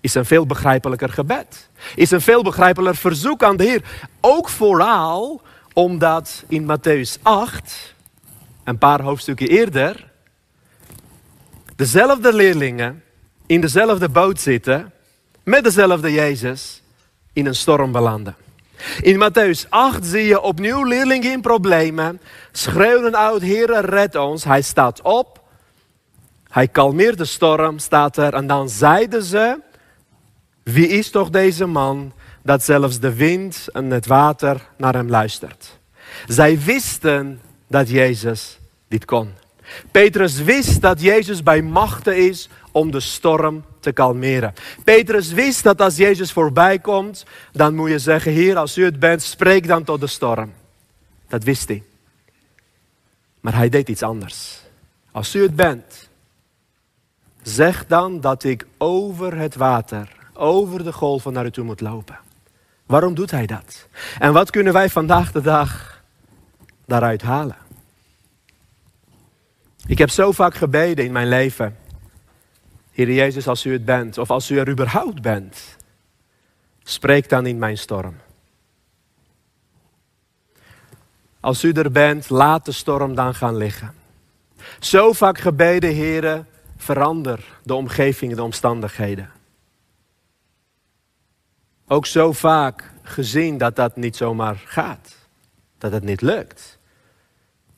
Is 0.01 0.15
een 0.15 0.25
veel 0.25 0.45
begrijpelijker 0.45 1.09
gebed. 1.09 1.69
Is 1.95 2.11
een 2.11 2.21
veel 2.21 2.43
begrijpelijker 2.43 3.01
verzoek 3.01 3.43
aan 3.43 3.57
de 3.57 3.63
Heer. 3.63 3.83
Ook 4.19 4.49
vooral 4.49 5.41
omdat 5.73 6.43
in 6.47 6.63
Matthäus 6.63 7.21
8, 7.21 7.95
een 8.63 8.77
paar 8.77 9.01
hoofdstukken 9.01 9.47
eerder, 9.47 10.07
dezelfde 11.79 12.33
leerlingen 12.33 13.03
in 13.45 13.61
dezelfde 13.61 14.09
boot 14.09 14.39
zitten, 14.39 14.91
met 15.43 15.63
dezelfde 15.63 16.11
Jezus, 16.11 16.81
in 17.33 17.45
een 17.45 17.55
storm 17.55 17.91
belanden. 17.91 18.35
In 19.01 19.19
Matthäus 19.19 19.69
8 19.69 20.05
zie 20.05 20.23
je 20.23 20.41
opnieuw 20.41 20.83
leerlingen 20.83 21.31
in 21.31 21.41
problemen, 21.41 22.21
schreeuwen 22.51 23.17
uit, 23.17 23.41
Heere, 23.41 23.79
red 23.79 24.15
ons. 24.15 24.43
Hij 24.43 24.61
staat 24.61 25.01
op, 25.01 25.43
hij 26.49 26.67
kalmeert 26.67 27.17
de 27.17 27.25
storm, 27.25 27.79
staat 27.79 28.17
er, 28.17 28.33
en 28.33 28.47
dan 28.47 28.69
zeiden 28.69 29.23
ze, 29.23 29.59
wie 30.63 30.87
is 30.87 31.09
toch 31.09 31.29
deze 31.29 31.65
man, 31.65 32.13
dat 32.43 32.63
zelfs 32.63 32.99
de 32.99 33.13
wind 33.13 33.67
en 33.71 33.89
het 33.91 34.05
water 34.05 34.67
naar 34.77 34.93
hem 34.93 35.09
luistert. 35.09 35.79
Zij 36.27 36.59
wisten 36.59 37.41
dat 37.67 37.89
Jezus 37.89 38.59
dit 38.87 39.05
kon. 39.05 39.33
Petrus 39.91 40.41
wist 40.41 40.81
dat 40.81 41.01
Jezus 41.01 41.43
bij 41.43 41.61
machten 41.61 42.17
is 42.17 42.49
om 42.71 42.91
de 42.91 42.99
storm 42.99 43.63
te 43.79 43.91
kalmeren. 43.91 44.53
Petrus 44.83 45.31
wist 45.31 45.63
dat 45.63 45.81
als 45.81 45.97
Jezus 45.97 46.31
voorbij 46.31 46.79
komt, 46.79 47.25
dan 47.51 47.75
moet 47.75 47.89
je 47.89 47.99
zeggen, 47.99 48.31
Heer, 48.31 48.57
als 48.57 48.77
u 48.77 48.83
het 48.83 48.99
bent, 48.99 49.21
spreek 49.21 49.67
dan 49.67 49.83
tot 49.83 49.99
de 49.99 50.07
storm. 50.07 50.53
Dat 51.27 51.43
wist 51.43 51.67
hij. 51.67 51.83
Maar 53.39 53.55
hij 53.55 53.69
deed 53.69 53.89
iets 53.89 54.03
anders. 54.03 54.61
Als 55.11 55.35
u 55.35 55.41
het 55.41 55.55
bent, 55.55 56.09
zeg 57.41 57.87
dan 57.87 58.21
dat 58.21 58.43
ik 58.43 58.67
over 58.77 59.37
het 59.37 59.55
water, 59.55 60.15
over 60.33 60.83
de 60.83 60.93
golven 60.93 61.33
naar 61.33 61.45
u 61.45 61.51
toe 61.51 61.63
moet 61.63 61.81
lopen. 61.81 62.19
Waarom 62.85 63.13
doet 63.13 63.31
hij 63.31 63.45
dat? 63.45 63.87
En 64.19 64.33
wat 64.33 64.49
kunnen 64.49 64.73
wij 64.73 64.89
vandaag 64.89 65.31
de 65.31 65.41
dag 65.41 66.01
daaruit 66.85 67.21
halen? 67.21 67.57
Ik 69.89 69.97
heb 69.97 70.09
zo 70.09 70.31
vaak 70.31 70.55
gebeden 70.55 71.05
in 71.05 71.11
mijn 71.11 71.27
leven. 71.27 71.77
Heer 72.91 73.11
Jezus, 73.11 73.47
als 73.47 73.65
u 73.65 73.71
het 73.71 73.85
bent, 73.85 74.17
of 74.17 74.29
als 74.29 74.49
u 74.49 74.57
er 74.57 74.69
überhaupt 74.69 75.21
bent, 75.21 75.77
spreek 76.83 77.29
dan 77.29 77.45
in 77.45 77.57
mijn 77.57 77.77
storm. 77.77 78.15
Als 81.39 81.63
u 81.63 81.71
er 81.71 81.91
bent, 81.91 82.29
laat 82.29 82.65
de 82.65 82.71
storm 82.71 83.15
dan 83.15 83.35
gaan 83.35 83.55
liggen. 83.55 83.93
Zo 84.79 85.13
vaak 85.13 85.37
gebeden, 85.37 85.93
heren, 85.93 86.47
verander 86.77 87.59
de 87.63 87.73
omgeving, 87.73 88.35
de 88.35 88.43
omstandigheden. 88.43 89.31
Ook 91.87 92.05
zo 92.05 92.31
vaak 92.31 92.91
gezien 93.03 93.57
dat 93.57 93.75
dat 93.75 93.95
niet 93.95 94.15
zomaar 94.15 94.61
gaat. 94.65 95.15
Dat 95.77 95.91
het 95.91 96.03
niet 96.03 96.21
lukt. 96.21 96.78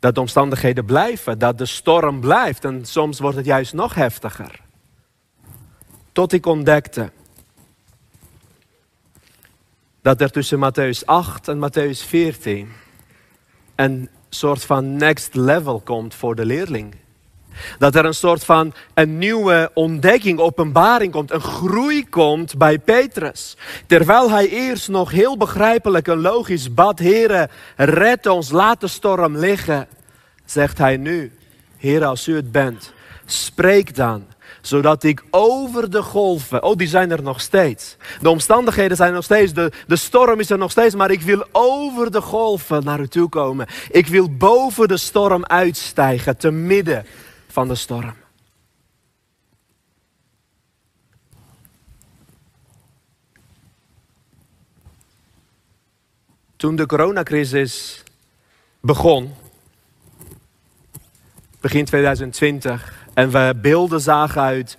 Dat 0.02 0.16
de 0.16 0.22
omstandigheden 0.22 0.86
blijven, 0.86 1.40
dat 1.40 1.58
de 1.58 1.66
storm 1.66 2.20
blijft 2.20 2.66
en 2.66 2.86
soms 2.86 3.20
wordt 3.20 3.38
het 3.38 3.46
juist 3.46 3.74
nog 3.74 3.96
heftiger. 3.96 4.62
Tot 6.12 6.32
ik 6.32 6.46
ontdekte 6.46 7.12
dat 10.02 10.22
er 10.22 10.32
tussen 10.32 10.60
Matthäus 10.60 11.06
8 11.06 11.48
en 11.48 11.70
Matthäus 11.70 12.08
14 12.08 12.72
een 13.76 14.10
soort 14.30 14.66
van 14.66 14.96
next 14.96 15.36
level 15.36 15.80
komt 15.80 16.14
voor 16.14 16.36
de 16.36 16.46
leerling. 16.46 16.96
Dat 17.80 17.96
er 17.96 18.06
een 18.06 18.14
soort 18.14 18.44
van 18.44 18.74
een 18.94 19.18
nieuwe 19.18 19.72
ontdekking, 19.74 20.40
openbaring 20.40 21.12
komt, 21.12 21.32
een 21.32 21.42
groei 21.42 22.10
komt 22.10 22.58
bij 22.58 22.80
Petrus. 22.80 23.58
Terwijl 23.88 24.32
hij 24.32 24.50
eerst 24.50 24.88
nog 24.88 25.12
heel 25.12 25.38
begrijpelijk 25.38 26.08
en 26.08 26.22
logisch 26.22 26.74
bad, 26.74 27.00
Heere, 27.00 27.50
red 27.76 28.28
ons, 28.28 28.52
laat 28.52 28.82
de 28.82 28.88
storm 28.88 29.38
liggen. 29.38 29.88
Zegt 30.46 30.78
hij 30.78 30.98
nu, 30.98 31.32
Heere, 31.78 32.06
als 32.06 32.28
u 32.28 32.36
het 32.36 32.52
bent, 32.52 32.94
spreek 33.26 33.96
dan 33.96 34.26
zodat 34.62 35.04
ik 35.04 35.24
over 35.30 35.90
de 35.90 36.02
golven, 36.02 36.64
oh 36.64 36.76
die 36.76 36.88
zijn 36.88 37.12
er 37.12 37.24
nog 37.24 37.42
steeds. 37.42 37.98
De 38.22 38.30
omstandigheden 38.30 38.98
zijn 38.98 39.14
nog 39.14 39.24
steeds, 39.24 39.54
de, 39.54 39.72
de 39.88 39.96
storm 39.96 40.40
is 40.40 40.50
er 40.50 40.58
nog 40.58 40.72
steeds, 40.72 40.96
maar 40.96 41.12
ik 41.12 41.22
wil 41.22 41.46
over 41.52 42.12
de 42.12 42.22
golven 42.22 42.84
naar 42.84 43.00
u 43.00 43.08
toe 43.08 43.30
komen. 43.30 43.68
Ik 43.90 44.08
wil 44.08 44.38
boven 44.38 44.88
de 44.88 44.98
storm 44.98 45.46
uitstijgen, 45.46 46.38
te 46.38 46.52
midden 46.52 47.06
van 47.52 47.68
de 47.68 47.76
storm. 47.76 48.14
Toen 56.56 56.76
de 56.76 56.86
coronacrisis 56.86 58.04
begon, 58.80 59.34
begin 61.62 61.86
2020, 61.86 63.08
en 63.14 63.30
we 63.30 63.54
beelden 63.62 64.02
zagen 64.02 64.42
uit 64.42 64.78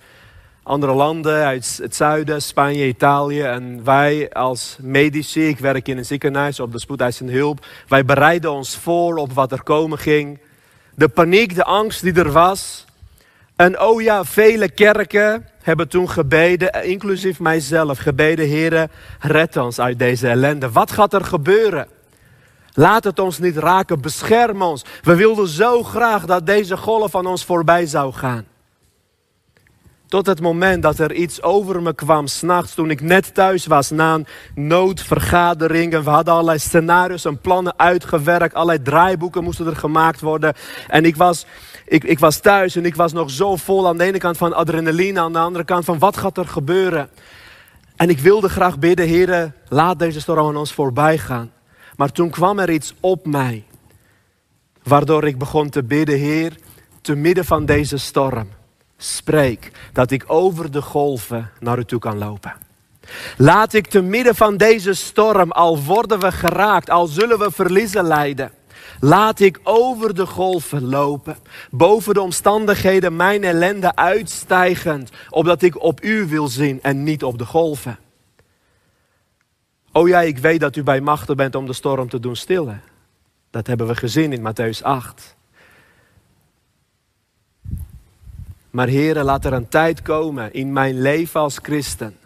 andere 0.63 0.93
landen, 0.93 1.45
uit 1.45 1.79
het 1.81 1.95
zuiden, 1.95 2.41
Spanje, 2.41 2.87
Italië. 2.87 3.41
En 3.41 3.83
wij 3.83 4.31
als 4.31 4.77
medici, 4.81 5.47
ik 5.47 5.59
werk 5.59 5.87
in 5.87 5.97
een 5.97 6.05
ziekenhuis 6.05 6.59
op 6.59 6.71
de 6.71 6.79
spoedeisende 6.79 7.33
hulp. 7.33 7.65
Wij 7.87 8.05
bereiden 8.05 8.51
ons 8.51 8.77
voor 8.77 9.17
op 9.17 9.33
wat 9.33 9.51
er 9.51 9.63
komen 9.63 9.97
ging. 9.97 10.39
De 10.95 11.07
paniek, 11.07 11.55
de 11.55 11.63
angst 11.63 12.01
die 12.01 12.13
er 12.13 12.31
was. 12.31 12.85
En 13.55 13.79
oh 13.81 14.01
ja, 14.01 14.25
vele 14.25 14.69
kerken 14.69 15.47
hebben 15.61 15.87
toen 15.87 16.09
gebeden, 16.09 16.83
inclusief 16.83 17.39
mijzelf, 17.39 17.97
gebeden, 17.97 18.47
heren, 18.47 18.91
red 19.19 19.57
ons 19.57 19.79
uit 19.79 19.99
deze 19.99 20.27
ellende. 20.27 20.71
Wat 20.71 20.91
gaat 20.91 21.13
er 21.13 21.25
gebeuren? 21.25 21.87
Laat 22.73 23.03
het 23.03 23.19
ons 23.19 23.39
niet 23.39 23.57
raken, 23.57 24.01
bescherm 24.01 24.61
ons. 24.61 24.85
We 25.03 25.15
wilden 25.15 25.47
zo 25.47 25.83
graag 25.83 26.25
dat 26.25 26.45
deze 26.45 26.77
golf 26.77 27.11
van 27.11 27.25
ons 27.25 27.45
voorbij 27.45 27.85
zou 27.85 28.13
gaan. 28.13 28.45
Tot 30.13 30.25
het 30.25 30.41
moment 30.41 30.83
dat 30.83 30.99
er 30.99 31.13
iets 31.13 31.41
over 31.41 31.81
me 31.81 31.93
kwam, 31.93 32.27
s'nachts 32.27 32.73
toen 32.73 32.89
ik 32.89 33.01
net 33.01 33.33
thuis 33.33 33.65
was 33.65 33.89
na 33.89 34.13
een 34.13 34.27
noodvergadering. 34.55 36.03
We 36.03 36.09
hadden 36.09 36.33
allerlei 36.33 36.59
scenario's 36.59 37.25
en 37.25 37.37
plannen 37.37 37.79
uitgewerkt. 37.79 38.53
Allerlei 38.53 38.81
draaiboeken 38.81 39.43
moesten 39.43 39.67
er 39.67 39.75
gemaakt 39.75 40.21
worden. 40.21 40.53
En 40.87 41.05
ik 41.05 41.15
was, 41.15 41.45
ik, 41.85 42.03
ik 42.03 42.19
was 42.19 42.39
thuis 42.39 42.75
en 42.75 42.85
ik 42.85 42.95
was 42.95 43.13
nog 43.13 43.29
zo 43.29 43.55
vol 43.55 43.87
aan 43.87 43.97
de 43.97 44.03
ene 44.03 44.17
kant 44.17 44.37
van 44.37 44.53
adrenaline, 44.53 45.19
aan 45.19 45.33
de 45.33 45.39
andere 45.39 45.65
kant 45.65 45.85
van 45.85 45.99
wat 45.99 46.17
gaat 46.17 46.37
er 46.37 46.47
gebeuren. 46.47 47.09
En 47.95 48.09
ik 48.09 48.19
wilde 48.19 48.49
graag 48.49 48.79
bidden, 48.79 49.07
heren, 49.07 49.55
laat 49.67 49.99
deze 49.99 50.19
storm 50.19 50.47
aan 50.47 50.57
ons 50.57 50.73
voorbij 50.73 51.17
gaan. 51.17 51.51
Maar 51.95 52.11
toen 52.11 52.29
kwam 52.29 52.59
er 52.59 52.69
iets 52.69 52.93
op 52.99 53.25
mij, 53.25 53.63
waardoor 54.83 55.27
ik 55.27 55.37
begon 55.37 55.69
te 55.69 55.83
bidden, 55.83 56.17
Heer, 56.17 56.57
te 57.01 57.15
midden 57.15 57.45
van 57.45 57.65
deze 57.65 57.97
storm, 57.97 58.47
spreek 58.97 59.71
dat 59.93 60.11
ik 60.11 60.23
over 60.27 60.71
de 60.71 60.81
golven 60.81 61.49
naar 61.59 61.77
u 61.77 61.85
toe 61.85 61.99
kan 61.99 62.17
lopen. 62.17 62.53
Laat 63.37 63.73
ik 63.73 63.87
te 63.87 64.01
midden 64.01 64.35
van 64.35 64.57
deze 64.57 64.93
storm, 64.93 65.51
al 65.51 65.83
worden 65.83 66.19
we 66.19 66.31
geraakt, 66.31 66.89
al 66.89 67.07
zullen 67.07 67.39
we 67.39 67.51
verliezen 67.51 68.03
lijden. 68.03 68.51
Laat 68.99 69.39
ik 69.39 69.59
over 69.63 70.15
de 70.15 70.25
golven 70.25 70.85
lopen, 70.85 71.37
boven 71.71 72.13
de 72.13 72.21
omstandigheden 72.21 73.15
mijn 73.15 73.43
ellende 73.43 73.95
uitstijgend, 73.95 75.11
opdat 75.29 75.61
ik 75.61 75.81
op 75.81 76.03
u 76.03 76.27
wil 76.27 76.47
zien 76.47 76.81
en 76.81 77.03
niet 77.03 77.23
op 77.23 77.37
de 77.37 77.45
golven. 77.45 77.99
Oh 79.91 80.07
ja, 80.07 80.21
ik 80.21 80.37
weet 80.37 80.59
dat 80.59 80.75
u 80.75 80.83
bij 80.83 81.01
machten 81.01 81.37
bent 81.37 81.55
om 81.55 81.65
de 81.65 81.73
storm 81.73 82.09
te 82.09 82.19
doen 82.19 82.35
stillen. 82.35 82.81
Dat 83.49 83.67
hebben 83.67 83.87
we 83.87 83.95
gezien 83.95 84.33
in 84.33 84.53
Matthäus 84.53 84.81
8. 84.81 85.35
Maar 88.73 88.87
heren, 88.87 89.25
laat 89.25 89.45
er 89.45 89.53
een 89.53 89.67
tijd 89.67 90.01
komen 90.01 90.53
in 90.53 90.73
mijn 90.73 91.01
leven 91.01 91.39
als 91.39 91.59
christen. 91.61 92.17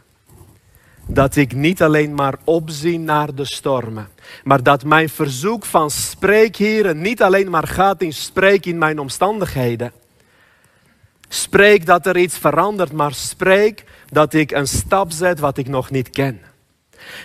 Dat 1.07 1.35
ik 1.35 1.53
niet 1.53 1.81
alleen 1.81 2.13
maar 2.13 2.35
opzie 2.43 2.99
naar 2.99 3.35
de 3.35 3.45
stormen. 3.45 4.07
Maar 4.43 4.63
dat 4.63 4.83
mijn 4.83 5.09
verzoek 5.09 5.65
van 5.65 5.91
spreek, 5.91 6.55
heren, 6.55 7.01
niet 7.01 7.21
alleen 7.21 7.49
maar 7.49 7.67
gaat 7.67 8.01
in 8.01 8.13
spreek 8.13 8.65
in 8.65 8.77
mijn 8.77 8.99
omstandigheden. 8.99 9.91
Spreek 11.27 11.85
dat 11.85 12.05
er 12.05 12.17
iets 12.17 12.37
verandert, 12.37 12.91
maar 12.91 13.13
spreek 13.13 13.83
dat 14.11 14.33
ik 14.33 14.51
een 14.51 14.67
stap 14.67 15.11
zet 15.11 15.39
wat 15.39 15.57
ik 15.57 15.67
nog 15.67 15.89
niet 15.89 16.09
ken. 16.09 16.41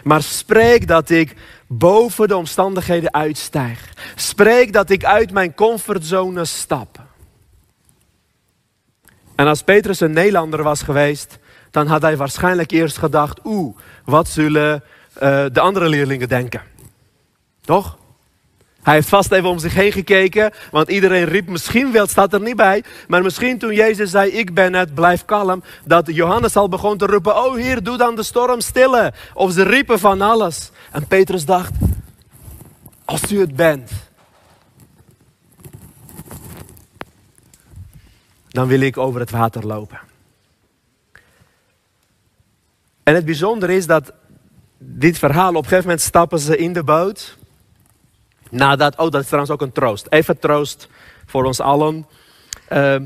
Maar 0.04 0.22
spreek 0.22 0.86
dat 0.86 1.10
ik 1.10 1.36
boven 1.66 2.28
de 2.28 2.36
omstandigheden 2.36 3.14
uitstijg. 3.14 3.92
Spreek 4.14 4.72
dat 4.72 4.90
ik 4.90 5.04
uit 5.04 5.32
mijn 5.32 5.54
comfortzone 5.54 6.44
stap. 6.44 7.10
En 9.42 9.48
als 9.48 9.62
Petrus 9.62 10.00
een 10.00 10.12
Nederlander 10.12 10.62
was 10.62 10.82
geweest, 10.82 11.38
dan 11.70 11.86
had 11.86 12.02
hij 12.02 12.16
waarschijnlijk 12.16 12.70
eerst 12.70 12.98
gedacht: 12.98 13.40
oeh, 13.44 13.76
wat 14.04 14.28
zullen 14.28 14.82
uh, 15.22 15.44
de 15.52 15.60
andere 15.60 15.88
leerlingen 15.88 16.28
denken? 16.28 16.62
Toch? 17.64 17.98
Hij 18.82 18.94
heeft 18.94 19.08
vast 19.08 19.32
even 19.32 19.48
om 19.48 19.58
zich 19.58 19.74
heen 19.74 19.92
gekeken, 19.92 20.52
want 20.70 20.88
iedereen 20.88 21.24
riep 21.24 21.48
misschien 21.48 21.92
wel, 21.92 22.06
staat 22.06 22.32
er 22.32 22.40
niet 22.40 22.56
bij, 22.56 22.84
maar 23.08 23.22
misschien 23.22 23.58
toen 23.58 23.74
Jezus 23.74 24.10
zei, 24.10 24.30
ik 24.30 24.54
ben 24.54 24.74
het, 24.74 24.94
blijf 24.94 25.24
kalm, 25.24 25.62
dat 25.84 26.06
Johannes 26.06 26.56
al 26.56 26.68
begon 26.68 26.98
te 26.98 27.06
roepen, 27.06 27.36
oh 27.36 27.54
Heer, 27.54 27.82
doe 27.82 27.96
dan 27.96 28.16
de 28.16 28.22
storm 28.22 28.60
stillen. 28.60 29.14
Of 29.34 29.52
ze 29.52 29.62
riepen 29.62 29.98
van 29.98 30.20
alles. 30.20 30.70
En 30.90 31.06
Petrus 31.06 31.44
dacht, 31.44 31.72
als 33.04 33.32
u 33.32 33.40
het 33.40 33.56
bent, 33.56 33.90
dan 38.52 38.66
wil 38.66 38.80
ik 38.80 38.96
over 38.96 39.20
het 39.20 39.30
water 39.30 39.66
lopen. 39.66 40.00
En 43.02 43.14
het 43.14 43.24
bijzondere 43.24 43.74
is 43.74 43.86
dat 43.86 44.12
dit 44.78 45.18
verhaal, 45.18 45.48
op 45.48 45.56
een 45.56 45.62
gegeven 45.62 45.84
moment 45.84 46.00
stappen 46.00 46.38
ze 46.38 46.56
in 46.56 46.72
de 46.72 46.82
boot. 46.82 47.36
Nadat, 48.50 48.96
oh 48.96 49.10
dat 49.10 49.20
is 49.20 49.26
trouwens 49.26 49.52
ook 49.52 49.62
een 49.62 49.72
troost. 49.72 50.06
Even 50.08 50.38
troost 50.38 50.88
voor 51.26 51.44
ons 51.44 51.60
allen. 51.60 52.06
Uh, 52.72 52.96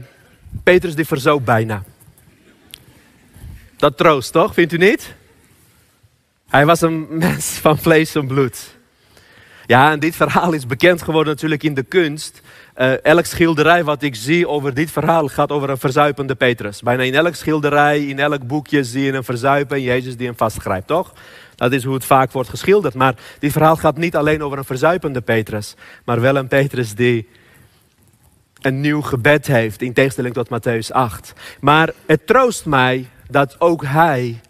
Petrus 0.62 0.94
die 0.94 1.06
verzoop 1.06 1.44
bijna. 1.44 1.82
Dat 3.76 3.96
troost 3.96 4.32
toch, 4.32 4.54
vindt 4.54 4.72
u 4.72 4.76
niet? 4.76 5.14
Hij 6.48 6.66
was 6.66 6.80
een 6.80 7.06
mens 7.18 7.46
van 7.46 7.78
vlees 7.78 8.14
en 8.14 8.26
bloed. 8.26 8.75
Ja, 9.66 9.92
en 9.92 9.98
dit 9.98 10.16
verhaal 10.16 10.52
is 10.52 10.66
bekend 10.66 11.02
geworden 11.02 11.32
natuurlijk 11.32 11.62
in 11.62 11.74
de 11.74 11.82
kunst. 11.82 12.40
Uh, 12.76 13.04
elk 13.04 13.24
schilderij 13.24 13.84
wat 13.84 14.02
ik 14.02 14.14
zie 14.14 14.48
over 14.48 14.74
dit 14.74 14.90
verhaal 14.90 15.28
gaat 15.28 15.50
over 15.50 15.70
een 15.70 15.78
verzuipende 15.78 16.34
Petrus. 16.34 16.82
Bijna 16.82 17.02
in 17.02 17.14
elk 17.14 17.34
schilderij, 17.34 18.06
in 18.06 18.18
elk 18.18 18.46
boekje 18.46 18.84
zie 18.84 19.04
je 19.04 19.12
een 19.12 19.24
verzuipen 19.24 19.76
en 19.76 19.82
Jezus 19.82 20.16
die 20.16 20.26
hem 20.26 20.36
vastgrijpt, 20.36 20.86
toch? 20.86 21.12
Dat 21.54 21.72
is 21.72 21.84
hoe 21.84 21.94
het 21.94 22.04
vaak 22.04 22.32
wordt 22.32 22.48
geschilderd. 22.48 22.94
Maar 22.94 23.14
dit 23.38 23.52
verhaal 23.52 23.76
gaat 23.76 23.96
niet 23.96 24.16
alleen 24.16 24.42
over 24.42 24.58
een 24.58 24.64
verzuipende 24.64 25.20
Petrus, 25.20 25.74
maar 26.04 26.20
wel 26.20 26.36
een 26.36 26.48
Petrus 26.48 26.94
die 26.94 27.28
een 28.60 28.80
nieuw 28.80 29.00
gebed 29.00 29.46
heeft, 29.46 29.82
in 29.82 29.92
tegenstelling 29.92 30.34
tot 30.34 30.48
Matthäus 30.48 30.88
8. 30.88 31.32
Maar 31.60 31.92
het 32.06 32.26
troost 32.26 32.66
mij 32.66 33.08
dat 33.30 33.60
ook 33.60 33.84
hij 33.84 34.40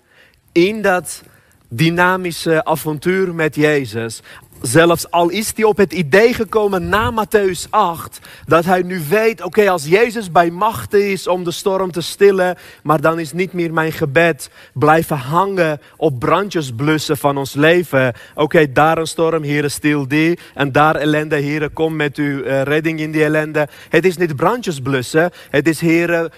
in 0.53 0.83
dat 0.83 1.23
dynamische 1.69 2.65
avontuur 2.65 3.35
met 3.35 3.55
Jezus 3.55 4.23
Zelfs 4.61 5.11
al 5.11 5.29
is 5.29 5.53
hij 5.55 5.65
op 5.65 5.77
het 5.77 5.93
idee 5.93 6.35
gekomen 6.35 6.89
na 6.89 7.13
Matthäus 7.13 7.71
8, 7.71 8.19
dat 8.47 8.65
hij 8.65 8.83
nu 8.83 9.01
weet, 9.09 9.43
oké, 9.43 9.71
als 9.71 9.87
Jezus 9.87 10.33
bij 10.33 10.51
macht 10.51 10.95
is 10.95 11.27
om 11.27 11.45
de 11.45 11.51
storm 11.51 11.91
te 11.91 12.01
stillen, 12.01 12.57
maar 12.83 13.01
dan 13.01 13.19
is 13.19 13.33
niet 13.33 13.53
meer 13.53 13.73
mijn 13.73 13.93
gebed 13.93 14.51
blijven 14.73 15.17
hangen 15.17 15.81
op 15.97 16.19
brandjes 16.19 16.73
blussen 16.73 17.17
van 17.17 17.39
ons 17.39 17.55
leven. 17.55 18.13
Oké, 18.35 18.73
daar 18.73 18.99
een 18.99 19.07
storm, 19.07 19.43
hier 19.43 19.71
stil 19.71 20.09
die, 20.09 20.39
en 20.55 20.73
daar 20.73 20.95
ellende, 20.95 21.37
Heer, 21.37 21.71
kom 21.71 21.97
met 21.97 22.17
uw 22.17 22.43
uh, 22.43 22.63
redding 22.63 23.01
in 23.01 23.11
die 23.11 23.25
ellende. 23.25 23.69
Het 23.89 24.05
is 24.05 24.17
niet 24.17 24.37
brandjes 24.37 24.81
blussen, 24.81 25.31
het 25.51 25.69
is 25.69 25.81
Heer, 25.81 26.31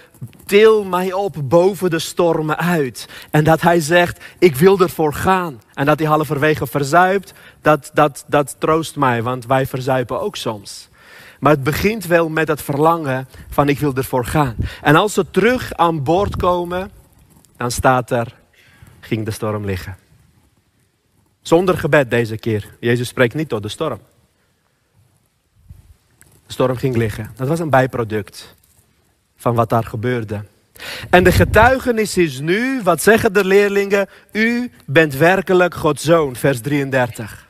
til 0.45 0.83
mij 0.83 1.13
op 1.13 1.35
boven 1.43 1.89
de 1.89 1.99
stormen 1.99 2.57
uit. 2.57 3.07
En 3.31 3.43
dat 3.43 3.61
hij 3.61 3.79
zegt, 3.79 4.23
ik 4.39 4.55
wil 4.55 4.79
ervoor 4.79 5.13
gaan. 5.13 5.61
En 5.73 5.85
dat 5.85 5.99
hij 5.99 6.07
halverwege 6.07 6.67
verzuipt, 6.67 7.33
dat, 7.61 7.91
dat, 7.93 8.25
dat 8.27 8.55
troost 8.57 8.95
mij, 8.95 9.23
want 9.23 9.45
wij 9.45 9.65
verzuipen 9.65 10.21
ook 10.21 10.35
soms. 10.35 10.89
Maar 11.39 11.51
het 11.51 11.63
begint 11.63 12.05
wel 12.05 12.29
met 12.29 12.47
het 12.47 12.61
verlangen 12.61 13.27
van 13.49 13.69
ik 13.69 13.79
wil 13.79 13.95
ervoor 13.95 14.25
gaan. 14.25 14.55
En 14.81 14.95
als 14.95 15.13
ze 15.13 15.31
terug 15.31 15.73
aan 15.73 16.03
boord 16.03 16.35
komen, 16.35 16.91
dan 17.57 17.71
staat 17.71 18.11
er, 18.11 18.35
ging 18.99 19.25
de 19.25 19.31
storm 19.31 19.65
liggen. 19.65 19.97
Zonder 21.41 21.77
gebed 21.77 22.09
deze 22.09 22.37
keer. 22.37 22.75
Jezus 22.79 23.07
spreekt 23.07 23.33
niet 23.33 23.49
tot 23.49 23.61
de 23.61 23.69
storm. 23.69 23.99
De 26.19 26.53
storm 26.53 26.75
ging 26.75 26.95
liggen. 26.95 27.31
Dat 27.35 27.47
was 27.47 27.59
een 27.59 27.69
bijproduct 27.69 28.55
van 29.39 29.55
wat 29.55 29.69
daar 29.69 29.83
gebeurde. 29.83 30.43
En 31.09 31.23
de 31.23 31.31
getuigenis 31.31 32.17
is 32.17 32.39
nu, 32.39 32.81
wat 32.83 33.01
zeggen 33.01 33.33
de 33.33 33.45
leerlingen? 33.45 34.07
U 34.31 34.71
bent 34.85 35.15
werkelijk 35.15 35.73
Gods 35.73 36.03
zoon, 36.03 36.35
vers 36.35 36.61
33. 36.61 37.47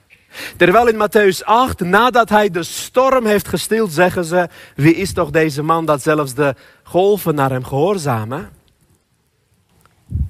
Terwijl 0.58 0.88
in 0.88 1.08
Matthäus 1.08 1.43
8, 1.43 1.79
nadat 1.79 2.29
hij 2.29 2.50
de 2.50 2.63
storm 2.63 3.25
heeft 3.25 3.48
gestild, 3.48 3.91
zeggen 3.91 4.25
ze: 4.25 4.50
Wie 4.75 4.96
is 4.96 5.13
toch 5.13 5.29
deze 5.29 5.63
man 5.63 5.86
dat 5.86 6.01
zelfs 6.01 6.34
de 6.34 6.55
golven 6.84 7.36
naar 7.36 7.50
hem 7.50 7.63
gehoorzamen? 7.63 8.50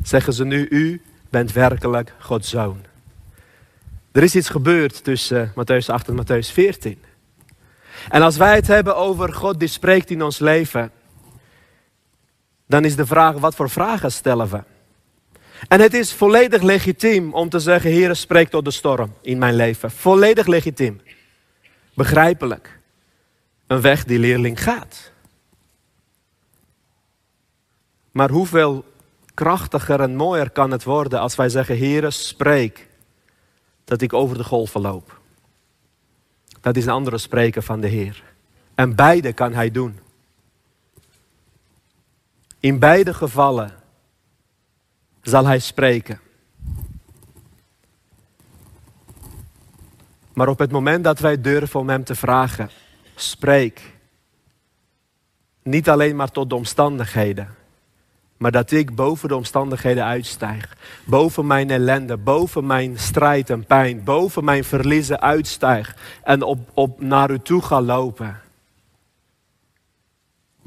Zeggen 0.04 0.34
ze 0.34 0.46
nu: 0.46 0.68
U 0.70 1.02
bent 1.30 1.52
werkelijk 1.52 2.14
Gods 2.20 2.50
zoon. 2.50 2.78
Er 4.12 4.24
is 4.24 4.36
iets 4.36 4.50
gebeurd 4.50 5.04
tussen 5.04 5.52
Matthäus 5.52 5.86
8 5.86 6.08
en 6.08 6.24
Matthäus 6.24 6.54
14. 6.54 7.02
En 8.10 8.22
als 8.22 8.38
wij 8.38 8.56
het 8.56 8.68
hebben 8.68 8.96
over 8.96 9.34
God 9.34 9.60
die 9.60 9.68
spreekt 9.68 10.10
in 10.10 10.24
ons 10.24 10.40
leven, 10.40 10.92
dan 12.70 12.86
is 12.86 12.96
de 12.96 13.06
vraag, 13.06 13.36
wat 13.36 13.56
voor 13.56 13.70
vragen 13.70 14.12
stellen 14.12 14.50
we? 14.50 14.64
En 15.68 15.80
het 15.80 15.94
is 15.94 16.14
volledig 16.14 16.62
legitiem 16.62 17.34
om 17.34 17.50
te 17.50 17.60
zeggen, 17.60 17.92
Heer, 17.92 18.16
spreek 18.16 18.50
tot 18.50 18.66
de 18.66 18.72
storm 18.72 19.14
in 19.22 19.38
mijn 19.38 19.56
leven. 19.56 19.92
Volledig 19.92 20.48
legitiem. 20.48 21.02
Begrijpelijk. 21.94 22.80
Een 23.68 23.82
weg 23.82 24.04
die 24.04 24.20
leerling 24.20 24.64
gaat. 24.64 25.12
Maar 28.12 28.30
hoeveel 28.30 28.86
krachtiger 29.34 30.02
en 30.02 30.16
mooier 30.16 30.50
kan 30.50 30.72
het 30.72 30.84
worden 30.84 31.20
als 31.20 31.36
wij 31.36 31.50
zeggen, 31.50 31.76
Heer, 31.76 32.12
spreek 32.12 32.88
dat 33.86 34.02
ik 34.02 34.14
over 34.14 34.38
de 34.38 34.44
golven 34.44 34.82
loop. 34.82 35.20
Dat 36.62 36.76
is 36.76 36.86
een 36.86 36.92
andere 36.92 37.18
spreken 37.18 37.64
van 37.64 37.80
de 37.80 37.88
Heer. 37.88 38.24
En 38.76 38.96
beide 38.96 39.34
kan 39.34 39.54
Hij 39.54 39.72
doen. 39.72 40.00
In 42.60 42.80
beide 42.80 43.14
gevallen 43.14 43.72
zal 45.22 45.46
Hij 45.46 45.60
spreken. 45.60 46.20
Maar 50.34 50.48
op 50.48 50.60
het 50.60 50.72
moment 50.72 51.04
dat 51.04 51.20
wij 51.20 51.42
durven 51.42 51.80
om 51.80 51.90
Hem 51.90 52.04
te 52.04 52.16
vragen, 52.16 52.70
spreek. 53.16 53.94
Niet 55.64 55.90
alleen 55.90 56.16
maar 56.16 56.32
tot 56.32 56.50
de 56.50 56.56
omstandigheden, 56.56 57.56
maar 58.38 58.52
dat 58.52 58.72
ik 58.72 58.96
boven 58.96 59.28
de 59.28 59.36
omstandigheden 59.36 60.06
uitstijg. 60.06 60.78
Boven 61.06 61.48
mijn 61.48 61.70
ellende, 61.70 62.18
boven 62.18 62.66
mijn 62.66 63.00
strijd 63.00 63.50
en 63.50 63.66
pijn, 63.66 64.04
boven 64.04 64.44
mijn 64.44 64.64
verliezen 64.64 65.22
uitstijg 65.22 65.96
en 66.24 66.42
op, 66.42 66.60
op 66.74 67.02
naar 67.02 67.32
u 67.32 67.40
toe 67.40 67.62
ga 67.62 67.82
lopen 67.82 68.42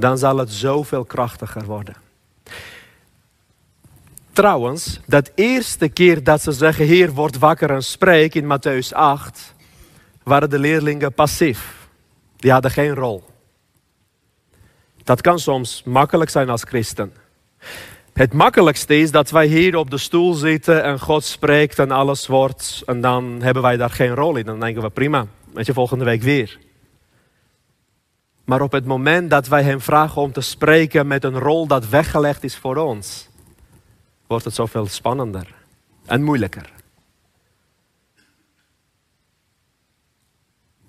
dan 0.03 0.19
zal 0.19 0.37
het 0.37 0.53
zoveel 0.53 1.05
krachtiger 1.05 1.65
worden. 1.65 1.95
Trouwens, 4.33 5.01
dat 5.07 5.31
eerste 5.35 5.89
keer 5.89 6.25
dat 6.25 6.43
ze 6.43 6.53
zeggen, 6.53 6.87
Heer, 6.87 7.13
word 7.13 7.39
wakker 7.39 7.71
en 7.71 7.83
spreek 7.83 8.35
in 8.35 8.45
Matthäus 8.45 8.93
8, 8.93 9.55
waren 10.23 10.51
de 10.51 10.59
leerlingen 10.59 11.13
passief. 11.13 11.89
Die 12.37 12.53
hadden 12.53 12.71
geen 12.71 12.95
rol. 12.95 13.25
Dat 15.05 15.21
kan 15.21 15.39
soms 15.39 15.83
makkelijk 15.85 16.31
zijn 16.31 16.49
als 16.49 16.63
christen. 16.63 17.13
Het 18.13 18.33
makkelijkste 18.33 18.99
is 18.99 19.11
dat 19.11 19.31
wij 19.31 19.47
hier 19.47 19.77
op 19.77 19.91
de 19.91 19.99
stoel 19.99 20.35
zitten 20.35 20.83
en 20.83 21.01
God 21.01 21.25
spreekt 21.25 21.79
en 21.79 21.91
alles 21.91 22.27
wordt. 22.27 22.83
En 22.87 23.01
dan 23.01 23.43
hebben 23.43 23.63
wij 23.63 23.77
daar 23.77 23.91
geen 23.91 24.15
rol 24.15 24.37
in. 24.37 24.45
Dan 24.45 24.61
denken 24.61 24.83
we 24.83 24.91
prima, 24.91 25.27
weet 25.53 25.67
je, 25.67 25.73
volgende 25.73 26.05
week 26.05 26.23
weer. 26.23 26.59
Maar 28.45 28.61
op 28.61 28.73
het 28.73 28.85
moment 28.85 29.31
dat 29.31 29.49
wij 29.49 29.63
Hem 29.63 29.81
vragen 29.81 30.23
om 30.23 30.33
te 30.33 30.41
spreken 30.41 31.07
met 31.07 31.25
een 31.25 31.39
rol 31.39 31.67
dat 31.67 31.89
weggelegd 31.89 32.45
is 32.45 32.57
voor 32.57 32.77
ons, 32.77 33.29
wordt 34.27 34.45
het 34.45 34.55
zoveel 34.55 34.87
spannender 34.87 35.55
en 36.07 36.23
moeilijker. 36.23 36.73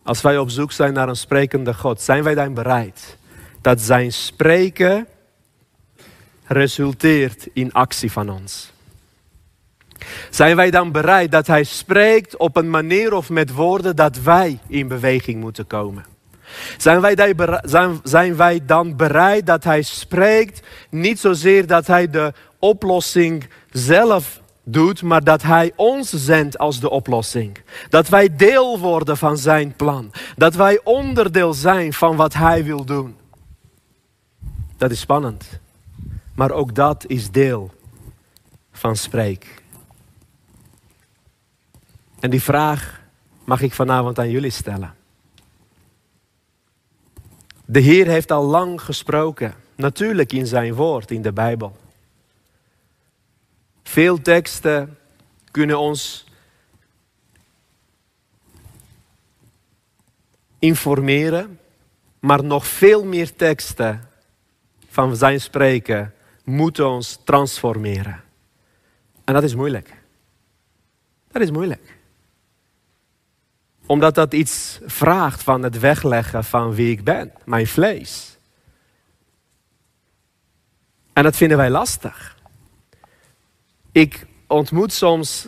Als 0.04 0.22
wij 0.22 0.38
op 0.38 0.50
zoek 0.50 0.72
zijn 0.72 0.94
naar 0.94 1.10
een 1.10 1.16
sprekende 1.16 1.74
God, 1.74 2.02
zijn 2.02 2.24
wij 2.24 2.36
dan 2.36 2.54
bereid 2.54 3.18
dat 3.62 3.82
Zijn 3.82 4.12
spreken 4.12 5.08
resulteert 6.44 7.48
in 7.54 7.72
actie 7.72 8.12
van 8.12 8.30
ons? 8.30 8.72
Zijn 10.30 10.56
wij 10.56 10.72
dan 10.72 10.92
bereid 10.92 11.32
dat 11.32 11.48
Hij 11.48 11.64
spreekt 11.64 12.38
op 12.38 12.58
een 12.58 12.70
manier 12.70 13.14
of 13.14 13.30
met 13.30 13.52
woorden 13.52 13.96
dat 13.96 14.22
wij 14.22 14.60
in 14.68 14.88
beweging 14.88 15.40
moeten 15.40 15.68
komen? 15.68 16.13
Zijn 16.78 17.02
wij, 17.02 17.36
zijn, 17.62 18.00
zijn 18.04 18.36
wij 18.36 18.66
dan 18.66 18.96
bereid 18.96 19.46
dat 19.46 19.64
Hij 19.64 19.82
spreekt, 19.82 20.68
niet 20.90 21.20
zozeer 21.20 21.68
dat 21.68 21.88
Hij 21.88 22.10
de 22.10 22.34
oplossing 22.60 23.50
zelf 23.72 24.42
doet, 24.64 25.02
maar 25.02 25.24
dat 25.24 25.42
Hij 25.42 25.72
ons 25.76 26.10
zendt 26.10 26.58
als 26.58 26.80
de 26.80 26.90
oplossing. 26.90 27.58
Dat 27.90 28.10
wij 28.10 28.36
deel 28.36 28.80
worden 28.80 29.18
van 29.18 29.38
Zijn 29.38 29.76
plan. 29.76 30.12
Dat 30.36 30.56
wij 30.56 30.82
onderdeel 30.84 31.54
zijn 31.54 31.94
van 31.94 32.16
wat 32.16 32.34
Hij 32.34 32.64
wil 32.64 32.86
doen. 32.86 33.16
Dat 34.78 34.92
is 34.92 35.00
spannend. 35.00 35.60
Maar 36.36 36.52
ook 36.52 36.76
dat 36.76 37.06
is 37.08 37.32
deel 37.32 37.72
van 38.72 38.96
spreek. 38.96 39.62
En 42.20 42.30
die 42.30 42.42
vraag 42.42 43.02
mag 43.44 43.62
ik 43.62 43.74
vanavond 43.74 44.20
aan 44.20 44.30
jullie 44.30 44.52
stellen. 44.52 44.94
De 47.66 47.80
Heer 47.80 48.08
heeft 48.08 48.32
al 48.32 48.44
lang 48.44 48.82
gesproken, 48.82 49.54
natuurlijk 49.76 50.34
in 50.34 50.48
zijn 50.48 50.74
woord, 50.74 51.12
in 51.12 51.22
de 51.22 51.32
Bijbel. 51.32 51.78
Veel 53.84 54.22
teksten 54.22 54.98
kunnen 55.52 55.80
ons 55.80 56.26
informeren, 60.60 61.60
maar 62.20 62.44
nog 62.44 62.68
veel 62.68 63.06
meer 63.06 63.36
teksten 63.36 64.10
van 64.90 65.16
zijn 65.16 65.42
spreken 65.42 66.14
moeten 66.44 66.88
ons 66.90 67.20
transformeren. 67.24 68.24
En 69.24 69.34
dat 69.34 69.44
is 69.44 69.56
moeilijk. 69.56 69.94
Dat 71.32 71.42
is 71.42 71.52
moeilijk 71.52 72.02
omdat 73.86 74.16
dat 74.16 74.34
iets 74.34 74.80
vraagt 74.86 75.44
van 75.44 75.64
het 75.64 75.80
wegleggen 75.80 76.44
van 76.44 76.74
wie 76.74 76.92
ik 76.92 77.04
ben, 77.04 77.32
mijn 77.46 77.68
vlees. 77.68 78.38
En 81.14 81.24
dat 81.24 81.36
vinden 81.36 81.58
wij 81.58 81.70
lastig. 81.70 82.38
Ik 83.92 84.26
ontmoet 84.48 84.94
soms 84.94 85.48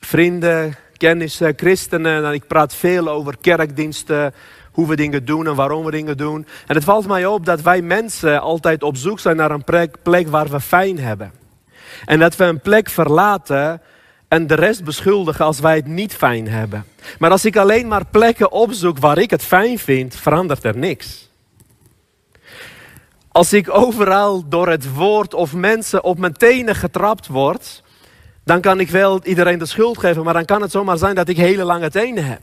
vrienden, 0.00 0.76
kennissen, 0.96 1.52
christenen 1.56 2.24
en 2.24 2.32
ik 2.32 2.46
praat 2.46 2.74
veel 2.74 3.08
over 3.08 3.36
kerkdiensten, 3.40 4.34
hoe 4.72 4.88
we 4.88 4.96
dingen 4.96 5.24
doen 5.24 5.46
en 5.46 5.54
waarom 5.54 5.84
we 5.84 5.90
dingen 5.90 6.16
doen. 6.16 6.46
En 6.66 6.74
het 6.74 6.84
valt 6.84 7.06
mij 7.06 7.26
op 7.26 7.44
dat 7.44 7.60
wij 7.60 7.82
mensen 7.82 8.40
altijd 8.40 8.82
op 8.82 8.96
zoek 8.96 9.20
zijn 9.20 9.36
naar 9.36 9.50
een 9.50 9.64
plek, 9.64 9.96
plek 10.02 10.28
waar 10.28 10.48
we 10.48 10.60
fijn 10.60 10.98
hebben. 10.98 11.32
En 12.04 12.18
dat 12.18 12.36
we 12.36 12.44
een 12.44 12.60
plek 12.60 12.88
verlaten 12.88 13.80
en 14.28 14.46
de 14.46 14.54
rest 14.54 14.84
beschuldigen 14.84 15.44
als 15.44 15.60
wij 15.60 15.76
het 15.76 15.86
niet 15.86 16.14
fijn 16.14 16.48
hebben. 16.48 16.84
Maar 17.18 17.30
als 17.30 17.44
ik 17.44 17.56
alleen 17.56 17.88
maar 17.88 18.06
plekken 18.06 18.52
opzoek 18.52 18.98
waar 18.98 19.18
ik 19.18 19.30
het 19.30 19.42
fijn 19.42 19.78
vind, 19.78 20.14
verandert 20.14 20.64
er 20.64 20.76
niks. 20.76 21.28
Als 23.28 23.52
ik 23.52 23.70
overal 23.70 24.48
door 24.48 24.68
het 24.68 24.94
woord 24.94 25.34
of 25.34 25.54
mensen 25.54 26.04
op 26.04 26.18
mijn 26.18 26.32
tenen 26.32 26.74
getrapt 26.74 27.26
word, 27.26 27.82
dan 28.44 28.60
kan 28.60 28.80
ik 28.80 28.90
wel 28.90 29.24
iedereen 29.24 29.58
de 29.58 29.66
schuld 29.66 29.98
geven, 29.98 30.24
maar 30.24 30.34
dan 30.34 30.44
kan 30.44 30.62
het 30.62 30.70
zomaar 30.70 30.98
zijn 30.98 31.14
dat 31.14 31.28
ik 31.28 31.36
hele 31.36 31.64
lange 31.64 31.90
tenen 31.90 32.24
heb. 32.24 32.40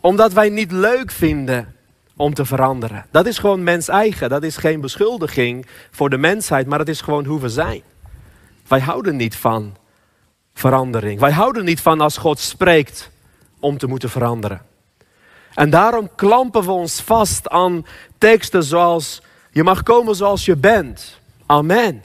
Omdat 0.00 0.32
wij 0.32 0.48
niet 0.48 0.72
leuk 0.72 1.10
vinden 1.10 1.74
om 2.16 2.34
te 2.34 2.44
veranderen. 2.44 3.06
Dat 3.10 3.26
is 3.26 3.38
gewoon 3.38 3.62
mens 3.62 3.88
eigen. 3.88 4.28
Dat 4.28 4.42
is 4.42 4.56
geen 4.56 4.80
beschuldiging 4.80 5.66
voor 5.90 6.10
de 6.10 6.18
mensheid, 6.18 6.66
maar 6.66 6.78
het 6.78 6.88
is 6.88 7.00
gewoon 7.00 7.24
hoe 7.24 7.40
we 7.40 7.48
zijn. 7.48 7.82
Wij 8.68 8.80
houden 8.80 9.16
niet 9.16 9.36
van 9.36 9.76
verandering. 10.56 11.20
Wij 11.20 11.32
houden 11.32 11.64
niet 11.64 11.80
van 11.80 12.00
als 12.00 12.16
God 12.16 12.38
spreekt 12.38 13.10
om 13.60 13.78
te 13.78 13.86
moeten 13.86 14.10
veranderen. 14.10 14.62
En 15.54 15.70
daarom 15.70 16.10
klampen 16.14 16.62
we 16.62 16.70
ons 16.70 17.00
vast 17.00 17.48
aan 17.48 17.86
teksten 18.18 18.64
zoals: 18.64 19.22
Je 19.50 19.62
mag 19.62 19.82
komen 19.82 20.14
zoals 20.14 20.44
je 20.44 20.56
bent. 20.56 21.20
Amen. 21.46 22.02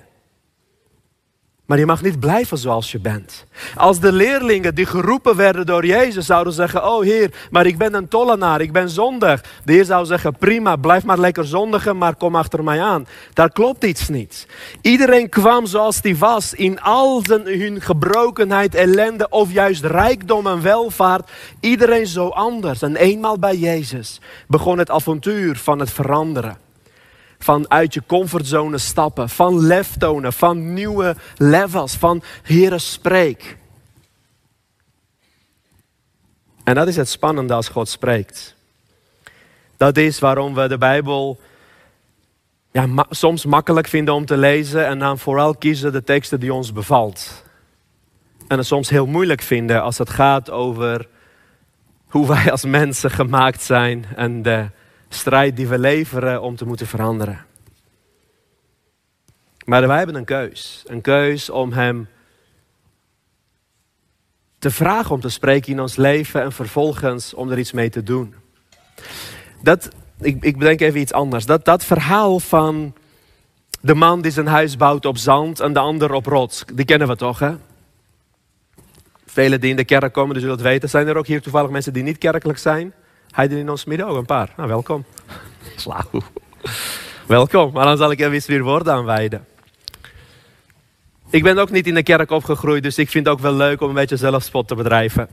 Maar 1.72 1.80
je 1.80 1.86
mag 1.86 2.02
niet 2.02 2.20
blijven 2.20 2.58
zoals 2.58 2.92
je 2.92 3.00
bent. 3.00 3.46
Als 3.76 4.00
de 4.00 4.12
leerlingen 4.12 4.76
die 4.76 4.86
geroepen 4.86 5.36
werden 5.36 5.66
door 5.66 5.86
Jezus 5.86 6.26
zouden 6.26 6.54
zeggen: 6.54 6.86
Oh 6.86 7.04
Heer, 7.04 7.34
maar 7.52 7.66
ik 7.66 7.78
ben 7.78 7.94
een 7.94 8.08
tollenaar, 8.08 8.62
ik 8.62 8.72
ben 8.72 8.90
zondig. 8.90 9.44
De 9.64 9.74
Heer 9.74 9.86
zou 9.86 10.06
zeggen: 10.06 10.36
Prima, 10.36 10.76
blijf 10.76 11.04
maar 11.04 11.20
lekker 11.20 11.46
zondigen, 11.46 11.98
maar 11.98 12.16
kom 12.16 12.36
achter 12.36 12.64
mij 12.64 12.82
aan. 12.82 13.08
Daar 13.34 13.52
klopt 13.52 13.84
iets 13.84 14.10
niet. 14.10 14.48
Iedereen 14.82 15.30
kwam 15.30 15.66
zoals 15.66 16.02
die 16.02 16.18
was, 16.18 16.54
in 16.54 16.82
al 16.82 17.22
zijn, 17.24 17.46
hun 17.46 17.82
gebrokenheid, 17.82 18.76
ellende 18.76 19.30
of 19.30 19.52
juist 19.52 19.84
rijkdom 19.84 20.48
en 20.48 20.62
welvaart. 20.62 21.32
Iedereen 21.60 22.08
zo 22.08 22.28
anders. 22.28 22.82
En 22.82 22.96
eenmaal 22.96 23.40
bij 23.40 23.56
Jezus 23.56 24.22
begon 24.48 24.78
het 24.78 24.90
avontuur 24.90 25.58
van 25.58 25.80
het 25.80 25.92
veranderen 25.92 26.70
van 27.44 27.70
uit 27.70 27.94
je 27.94 28.04
comfortzone 28.08 28.78
stappen, 28.78 29.30
van 29.30 29.60
lef 29.60 29.98
tonen, 29.98 30.34
van 30.34 30.74
nieuwe 30.74 31.16
levels, 31.38 31.96
van 31.96 32.24
Heere 32.44 32.80
spreek. 32.80 33.58
En 36.64 36.76
dat 36.76 36.88
is 36.88 36.96
het 36.96 37.10
spannende 37.10 37.54
als 37.54 37.68
God 37.68 37.90
spreekt. 37.90 38.56
Dat 39.78 39.98
is 39.98 40.20
waarom 40.20 40.54
we 40.54 40.68
de 40.68 40.78
Bijbel 40.78 41.40
ja, 42.72 43.06
soms 43.10 43.46
makkelijk 43.46 43.88
vinden 43.88 44.14
om 44.14 44.26
te 44.26 44.38
lezen 44.38 44.88
en 44.88 45.00
dan 45.00 45.20
vooral 45.20 45.56
kiezen 45.56 45.92
de 45.92 46.04
teksten 46.04 46.40
die 46.40 46.54
ons 46.54 46.74
bevalt. 46.74 47.44
En 48.48 48.58
het 48.58 48.68
soms 48.68 48.90
heel 48.90 49.06
moeilijk 49.06 49.42
vinden 49.42 49.82
als 49.82 49.98
het 49.98 50.10
gaat 50.10 50.50
over 50.50 51.08
hoe 52.08 52.28
wij 52.28 52.52
als 52.52 52.66
mensen 52.66 53.12
gemaakt 53.12 53.62
zijn 53.62 54.06
en 54.16 54.42
de 54.42 54.70
strijd 55.13 55.56
die 55.56 55.67
we 55.67 55.80
leveren 55.80 56.41
om 56.41 56.56
te 56.56 56.65
moeten 56.65 56.88
veranderen. 56.88 57.45
Maar 59.65 59.88
wij 59.88 59.97
hebben 59.97 60.15
een 60.15 60.26
keus. 60.26 60.84
Een 60.88 61.02
keus 61.02 61.50
om 61.50 61.71
Hem 61.71 62.08
te 64.60 64.71
vragen 64.71 65.12
om 65.12 65.21
te 65.21 65.30
spreken 65.30 65.71
in 65.71 65.80
ons 65.80 65.95
leven 65.95 66.41
en 66.41 66.52
vervolgens 66.52 67.34
om 67.34 67.52
er 67.52 67.60
iets 67.60 67.71
mee 67.71 67.89
te 67.89 68.04
doen. 68.04 68.36
Dat, 69.63 69.89
ik, 70.19 70.43
ik 70.43 70.58
bedenk 70.58 70.82
even 70.82 71.00
iets 71.00 71.13
anders. 71.13 71.45
Dat, 71.45 71.65
dat 71.65 71.84
verhaal 71.84 72.39
van 72.39 72.93
de 73.82 73.95
man 73.95 74.21
die 74.21 74.32
zijn 74.32 74.47
huis 74.47 74.78
bouwt 74.78 75.06
op 75.06 75.17
zand 75.17 75.60
en 75.60 75.74
de 75.74 75.80
ander 75.80 76.13
op 76.13 76.26
rots, 76.26 76.63
die 76.74 76.86
kennen 76.86 77.08
we 77.08 77.15
toch, 77.15 77.39
hè? 77.39 77.56
Velen 79.26 79.62
die 79.62 79.69
in 79.69 79.76
de 79.76 79.86
kerk 79.86 80.13
komen, 80.13 80.34
die 80.34 80.41
zullen 80.41 80.58
het 80.58 80.65
weten. 80.65 80.89
Zijn 80.89 81.08
er 81.08 81.15
ook 81.15 81.28
hier 81.28 81.41
toevallig 81.41 81.69
mensen 81.69 81.93
die 81.93 82.04
niet 82.04 82.17
kerkelijk 82.17 82.60
zijn? 82.60 82.93
Hij 83.32 83.48
in 83.48 83.70
ons 83.70 83.86
midden 83.86 84.08
ook 84.08 84.17
een 84.17 84.26
paar. 84.26 84.54
Nou, 84.58 84.70
welkom. 84.70 85.06
Slauw. 85.76 86.22
Welkom, 87.28 87.72
maar 87.74 87.86
dan 87.86 87.98
zal 87.98 88.12
ik 88.12 88.20
even 88.20 88.50
weer 88.50 88.63
woorden 88.63 88.94
aanwijden. 88.94 89.46
Ik 91.30 91.44
ben 91.44 91.58
ook 91.58 91.70
niet 91.70 91.88
in 91.88 91.94
de 91.94 92.04
kerk 92.04 92.32
opgegroeid, 92.32 92.84
dus 92.84 92.98
ik 92.98 93.10
vind 93.10 93.26
het 93.26 93.36
ook 93.36 93.41
wel 93.41 93.54
leuk 93.54 93.82
om 93.82 93.89
een 93.89 93.96
beetje 93.96 94.17
zelfspot 94.17 94.67
te 94.67 94.76
bedrijven. 94.76 95.28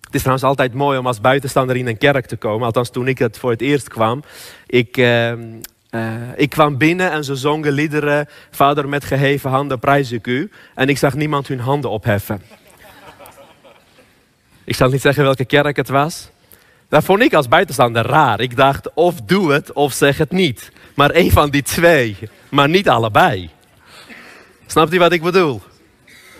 Het 0.00 0.14
is 0.14 0.20
trouwens 0.20 0.48
altijd 0.48 0.74
mooi 0.74 0.98
om 0.98 1.06
als 1.06 1.20
buitenstaander 1.20 1.76
in 1.76 1.86
een 1.86 1.98
kerk 1.98 2.26
te 2.26 2.36
komen. 2.36 2.66
Althans, 2.66 2.90
toen 2.90 3.08
ik 3.08 3.18
het 3.18 3.38
voor 3.38 3.50
het 3.50 3.60
eerst 3.60 3.88
kwam. 3.88 4.22
Ik, 4.66 4.96
uh, 4.96 5.32
ik 6.36 6.50
kwam 6.50 6.78
binnen 6.78 7.10
en 7.10 7.24
ze 7.24 7.34
zongen 7.34 7.72
liederen. 7.72 8.28
Vader, 8.50 8.88
met 8.88 9.04
geheven 9.04 9.50
handen 9.50 9.78
prijs 9.78 10.12
ik 10.12 10.26
u. 10.26 10.50
En 10.74 10.88
ik 10.88 10.98
zag 10.98 11.14
niemand 11.14 11.48
hun 11.48 11.60
handen 11.60 11.90
opheffen. 11.90 12.42
ik 14.64 14.74
zal 14.74 14.88
niet 14.88 15.00
zeggen 15.00 15.22
welke 15.22 15.44
kerk 15.44 15.76
het 15.76 15.88
was. 15.88 16.30
Dat 16.88 17.04
vond 17.04 17.20
ik 17.20 17.34
als 17.34 17.48
buitenstaander 17.48 18.06
raar. 18.06 18.40
Ik 18.40 18.56
dacht, 18.56 18.94
of 18.94 19.20
doe 19.20 19.52
het 19.52 19.72
of 19.72 19.92
zeg 19.92 20.18
het 20.18 20.30
niet. 20.30 20.72
Maar 20.94 21.10
één 21.10 21.30
van 21.30 21.50
die 21.50 21.62
twee, 21.62 22.16
maar 22.50 22.68
niet 22.68 22.88
allebei. 22.88 23.50
Snapt 24.66 24.94
u 24.94 24.98
wat 24.98 25.12
ik 25.12 25.22
bedoel? 25.22 25.60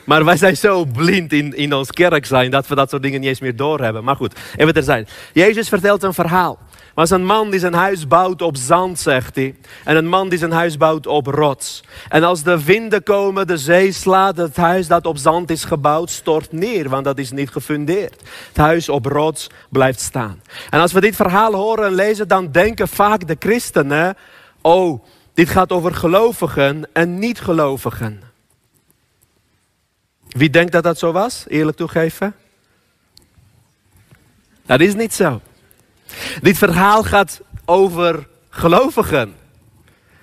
Maar 0.04 0.24
wij 0.24 0.36
zijn 0.36 0.56
zo 0.56 0.84
blind 0.84 1.32
in, 1.32 1.56
in 1.56 1.74
ons 1.74 1.90
kerk 1.90 2.26
zijn 2.26 2.50
dat 2.50 2.66
we 2.66 2.74
dat 2.74 2.90
soort 2.90 3.02
dingen 3.02 3.20
niet 3.20 3.28
eens 3.28 3.40
meer 3.40 3.56
doorhebben. 3.56 4.04
Maar 4.04 4.16
goed, 4.16 4.34
even 4.56 4.74
er 4.74 4.82
zijn. 4.82 5.08
Jezus 5.32 5.68
vertelt 5.68 6.02
een 6.02 6.14
verhaal. 6.14 6.58
Was 6.98 7.10
een 7.10 7.24
man 7.24 7.50
die 7.50 7.60
zijn 7.60 7.74
huis 7.74 8.08
bouwt 8.08 8.42
op 8.42 8.56
zand, 8.56 8.98
zegt 8.98 9.34
hij. 9.34 9.54
En 9.84 9.96
een 9.96 10.08
man 10.08 10.28
die 10.28 10.38
zijn 10.38 10.50
huis 10.50 10.76
bouwt 10.76 11.06
op 11.06 11.26
rots. 11.26 11.84
En 12.08 12.24
als 12.24 12.42
de 12.42 12.64
winden 12.64 13.02
komen, 13.02 13.46
de 13.46 13.56
zee 13.56 13.92
slaat, 13.92 14.36
het 14.36 14.56
huis 14.56 14.86
dat 14.86 15.06
op 15.06 15.18
zand 15.18 15.50
is 15.50 15.64
gebouwd, 15.64 16.10
stort 16.10 16.52
neer, 16.52 16.88
want 16.88 17.04
dat 17.04 17.18
is 17.18 17.30
niet 17.30 17.50
gefundeerd. 17.50 18.22
Het 18.48 18.56
huis 18.56 18.88
op 18.88 19.06
rots 19.06 19.50
blijft 19.68 20.00
staan. 20.00 20.42
En 20.70 20.80
als 20.80 20.92
we 20.92 21.00
dit 21.00 21.16
verhaal 21.16 21.54
horen 21.54 21.86
en 21.86 21.94
lezen, 21.94 22.28
dan 22.28 22.52
denken 22.52 22.88
vaak 22.88 23.26
de 23.26 23.36
christenen, 23.38 24.16
oh, 24.60 25.04
dit 25.34 25.48
gaat 25.48 25.72
over 25.72 25.94
gelovigen 25.94 26.88
en 26.92 27.18
niet-gelovigen. 27.18 28.22
Wie 30.28 30.50
denkt 30.50 30.72
dat 30.72 30.82
dat 30.82 30.98
zo 30.98 31.12
was? 31.12 31.44
Eerlijk 31.48 31.76
toegeven. 31.76 32.34
Dat 34.66 34.80
is 34.80 34.94
niet 34.94 35.14
zo. 35.14 35.40
Dit 36.42 36.58
verhaal 36.58 37.02
gaat 37.02 37.40
over 37.64 38.26
gelovigen. 38.48 39.34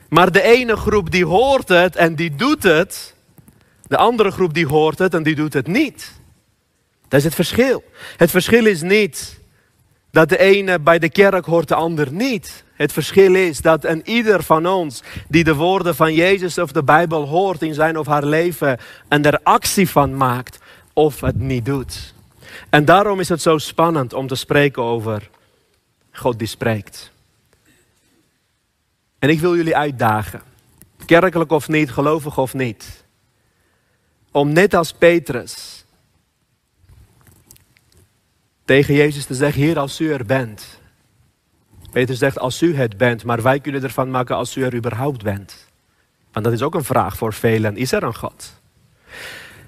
Maar 0.09 0.31
de 0.31 0.41
ene 0.41 0.75
groep 0.75 1.11
die 1.11 1.25
hoort 1.25 1.69
het 1.69 1.95
en 1.95 2.15
die 2.15 2.35
doet 2.35 2.63
het. 2.63 3.15
De 3.87 3.97
andere 3.97 4.31
groep 4.31 4.53
die 4.53 4.67
hoort 4.67 4.99
het 4.99 5.13
en 5.13 5.23
die 5.23 5.35
doet 5.35 5.53
het 5.53 5.67
niet. 5.67 6.11
Dat 7.07 7.19
is 7.19 7.25
het 7.25 7.35
verschil. 7.35 7.83
Het 8.17 8.31
verschil 8.31 8.65
is 8.65 8.81
niet 8.81 9.39
dat 10.11 10.29
de 10.29 10.39
ene 10.39 10.79
bij 10.79 10.99
de 10.99 11.09
kerk 11.09 11.45
hoort, 11.45 11.67
de 11.67 11.75
ander 11.75 12.11
niet. 12.11 12.63
Het 12.73 12.91
verschil 12.91 13.35
is 13.35 13.61
dat 13.61 13.83
een 13.83 14.01
ieder 14.09 14.43
van 14.43 14.67
ons 14.67 15.03
die 15.27 15.43
de 15.43 15.55
woorden 15.55 15.95
van 15.95 16.13
Jezus 16.13 16.57
of 16.57 16.71
de 16.71 16.83
Bijbel 16.83 17.27
hoort 17.27 17.61
in 17.61 17.73
zijn 17.73 17.97
of 17.97 18.07
haar 18.07 18.25
leven 18.25 18.79
en 19.07 19.23
er 19.23 19.39
actie 19.43 19.89
van 19.89 20.17
maakt 20.17 20.59
of 20.93 21.21
het 21.21 21.39
niet 21.39 21.65
doet. 21.65 22.13
En 22.69 22.85
daarom 22.85 23.19
is 23.19 23.29
het 23.29 23.41
zo 23.41 23.57
spannend 23.57 24.13
om 24.13 24.27
te 24.27 24.35
spreken 24.35 24.83
over 24.83 25.29
God 26.17 26.39
die 26.39 26.47
spreekt. 26.47 27.11
En 29.19 29.29
ik 29.29 29.39
wil 29.39 29.55
jullie 29.55 29.75
uitdagen, 29.75 30.41
kerkelijk 31.05 31.51
of 31.51 31.67
niet, 31.67 31.91
gelovig 31.91 32.37
of 32.37 32.53
niet, 32.53 33.03
om 34.31 34.53
net 34.53 34.73
als 34.73 34.93
Petrus 34.93 35.85
tegen 38.65 38.93
Jezus 38.93 39.25
te 39.25 39.33
zeggen, 39.33 39.61
Heer, 39.61 39.79
als 39.79 39.99
u 39.99 40.11
er 40.11 40.25
bent. 40.25 40.79
Petrus 41.91 42.17
zegt, 42.17 42.39
als 42.39 42.61
u 42.61 42.75
het 42.75 42.97
bent, 42.97 43.23
maar 43.23 43.41
wij 43.41 43.59
kunnen 43.59 43.83
ervan 43.83 44.11
maken 44.11 44.35
als 44.35 44.55
u 44.55 44.63
er 44.63 44.75
überhaupt 44.75 45.23
bent. 45.23 45.67
Want 46.31 46.45
dat 46.45 46.53
is 46.53 46.61
ook 46.61 46.75
een 46.75 46.83
vraag 46.83 47.17
voor 47.17 47.33
velen. 47.33 47.77
Is 47.77 47.91
er 47.91 48.03
een 48.03 48.15
God? 48.15 48.53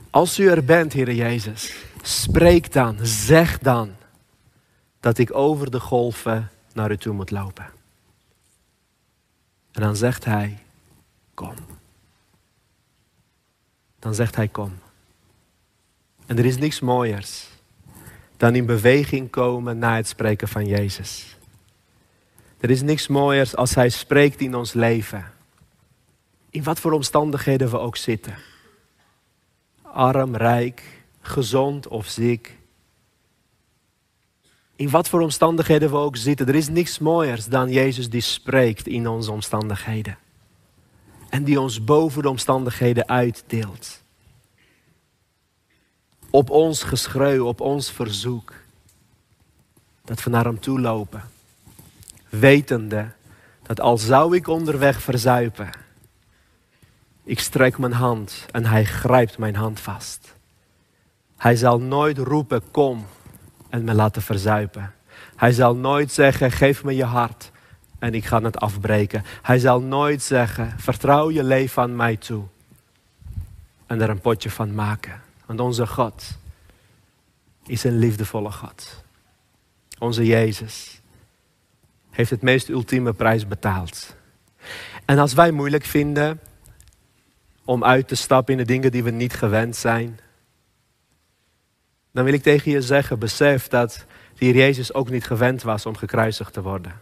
Als 0.09 0.39
u 0.39 0.49
er 0.49 0.63
bent, 0.63 0.93
Heer 0.93 1.13
Jezus, 1.13 1.75
spreek 2.01 2.73
dan, 2.73 2.97
zeg 3.01 3.59
dan 3.59 3.96
dat 4.99 5.17
ik 5.17 5.35
over 5.35 5.71
de 5.71 5.79
golven 5.79 6.51
naar 6.73 6.91
u 6.91 6.97
toe 6.97 7.13
moet 7.13 7.31
lopen. 7.31 7.65
En 9.71 9.81
dan 9.81 9.95
zegt 9.95 10.25
hij, 10.25 10.57
kom. 11.33 11.55
Dan 13.99 14.15
zegt 14.15 14.35
hij, 14.35 14.47
kom. 14.47 14.73
En 16.25 16.37
er 16.37 16.45
is 16.45 16.57
niks 16.57 16.79
mooiers 16.79 17.47
dan 18.37 18.55
in 18.55 18.65
beweging 18.65 19.29
komen 19.29 19.77
na 19.77 19.95
het 19.95 20.07
spreken 20.07 20.47
van 20.47 20.65
Jezus. 20.65 21.37
Er 22.59 22.69
is 22.69 22.81
niks 22.81 23.07
mooiers 23.07 23.55
als 23.55 23.75
Hij 23.75 23.89
spreekt 23.89 24.41
in 24.41 24.55
ons 24.55 24.73
leven. 24.73 25.31
In 26.49 26.63
wat 26.63 26.79
voor 26.79 26.91
omstandigheden 26.91 27.69
we 27.69 27.77
ook 27.77 27.97
zitten. 27.97 28.35
Arm, 29.81 30.35
rijk, 30.35 30.83
gezond 31.21 31.87
of 31.87 32.07
ziek. 32.07 32.57
In 34.77 34.89
wat 34.89 35.09
voor 35.09 35.21
omstandigheden 35.21 35.89
we 35.89 35.95
ook 35.95 36.15
zitten. 36.15 36.47
Er 36.47 36.55
is 36.55 36.69
niks 36.69 36.99
mooiers 36.99 37.45
dan 37.45 37.71
Jezus 37.71 38.09
die 38.09 38.21
spreekt 38.21 38.87
in 38.87 39.07
onze 39.07 39.31
omstandigheden. 39.31 40.17
En 41.29 41.43
die 41.43 41.59
ons 41.59 41.83
boven 41.83 42.21
de 42.21 42.29
omstandigheden 42.29 43.07
uitdeelt 43.07 44.05
op 46.29 46.49
ons 46.49 46.83
geschreeuw, 46.83 47.45
op 47.45 47.61
ons 47.61 47.91
verzoek. 47.91 48.53
Dat 50.05 50.23
we 50.23 50.29
naar 50.29 50.45
hem 50.45 50.59
toe 50.59 50.79
lopen. 50.79 51.23
Wetende 52.29 53.11
dat 53.63 53.79
al 53.79 53.97
zou 53.97 54.35
ik 54.35 54.47
onderweg 54.47 55.01
verzuipen, 55.01 55.69
Ik 57.23 57.39
strek 57.39 57.77
mijn 57.77 57.93
hand 57.93 58.45
en 58.51 58.65
hij 58.65 58.85
grijpt 58.85 59.37
mijn 59.37 59.55
hand 59.55 59.79
vast. 59.79 60.35
Hij 61.37 61.55
zal 61.55 61.79
nooit 61.79 62.17
roepen, 62.17 62.71
kom 62.71 63.05
en 63.69 63.83
me 63.83 63.93
laten 63.93 64.21
verzuipen. 64.21 64.93
Hij 65.35 65.51
zal 65.51 65.75
nooit 65.75 66.11
zeggen, 66.11 66.51
geef 66.51 66.83
me 66.83 66.95
je 66.95 67.03
hart 67.03 67.51
en 67.99 68.13
ik 68.13 68.25
ga 68.25 68.41
het 68.41 68.59
afbreken. 68.59 69.23
Hij 69.41 69.59
zal 69.59 69.81
nooit 69.81 70.21
zeggen, 70.21 70.73
vertrouw 70.77 71.31
je 71.31 71.43
leven 71.43 71.81
aan 71.81 71.95
mij 71.95 72.15
toe 72.15 72.43
en 73.85 74.01
er 74.01 74.09
een 74.09 74.21
potje 74.21 74.49
van 74.49 74.75
maken. 74.75 75.21
Want 75.45 75.59
onze 75.59 75.87
God 75.87 76.37
is 77.65 77.83
een 77.83 77.97
liefdevolle 77.97 78.51
God. 78.51 79.03
Onze 79.99 80.25
Jezus 80.25 81.01
heeft 82.09 82.29
het 82.29 82.41
meest 82.41 82.69
ultieme 82.69 83.13
prijs 83.13 83.47
betaald. 83.47 84.15
En 85.05 85.19
als 85.19 85.33
wij 85.33 85.51
moeilijk 85.51 85.85
vinden 85.85 86.39
om 87.65 87.83
uit 87.83 88.07
te 88.07 88.15
stappen 88.15 88.53
in 88.53 88.59
de 88.59 88.65
dingen 88.65 88.91
die 88.91 89.03
we 89.03 89.11
niet 89.11 89.33
gewend 89.33 89.75
zijn, 89.75 90.19
dan 92.17 92.25
wil 92.25 92.35
ik 92.35 92.43
tegen 92.43 92.71
je 92.71 92.81
zeggen, 92.81 93.19
besef 93.19 93.67
dat 93.67 94.05
de 94.37 94.45
Heer 94.45 94.55
Jezus 94.55 94.93
ook 94.93 95.09
niet 95.09 95.25
gewend 95.25 95.61
was 95.63 95.85
om 95.85 95.95
gekruisigd 95.95 96.53
te 96.53 96.61
worden. 96.61 97.01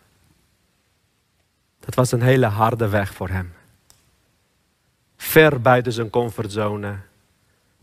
Dat 1.79 1.95
was 1.95 2.11
een 2.11 2.21
hele 2.21 2.45
harde 2.45 2.87
weg 2.87 3.13
voor 3.13 3.29
hem. 3.29 3.53
Ver 5.17 5.61
buiten 5.61 5.91
zijn 5.93 6.09
comfortzone. 6.09 6.95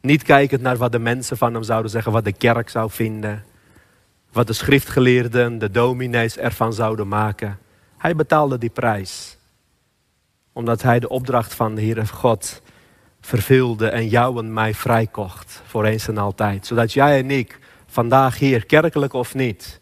Niet 0.00 0.22
kijkend 0.22 0.62
naar 0.62 0.76
wat 0.76 0.92
de 0.92 0.98
mensen 0.98 1.36
van 1.36 1.54
hem 1.54 1.62
zouden 1.62 1.90
zeggen, 1.90 2.12
wat 2.12 2.24
de 2.24 2.32
kerk 2.32 2.68
zou 2.68 2.90
vinden. 2.90 3.44
Wat 4.32 4.46
de 4.46 4.52
schriftgeleerden, 4.52 5.58
de 5.58 5.70
dominees 5.70 6.36
ervan 6.36 6.72
zouden 6.72 7.08
maken. 7.08 7.58
Hij 7.96 8.16
betaalde 8.16 8.58
die 8.58 8.70
prijs. 8.70 9.36
Omdat 10.52 10.82
hij 10.82 11.00
de 11.00 11.08
opdracht 11.08 11.54
van 11.54 11.74
de 11.74 11.80
Heere 11.80 12.06
God 12.06 12.61
vervulde 13.26 13.88
en 13.88 14.08
jou 14.08 14.38
en 14.38 14.52
mij 14.52 14.74
vrijkocht 14.74 15.62
voor 15.66 15.84
eens 15.84 16.08
en 16.08 16.18
altijd. 16.18 16.66
Zodat 16.66 16.92
jij 16.92 17.18
en 17.18 17.30
ik 17.30 17.58
vandaag 17.86 18.38
hier, 18.38 18.66
kerkelijk 18.66 19.12
of 19.12 19.34
niet, 19.34 19.80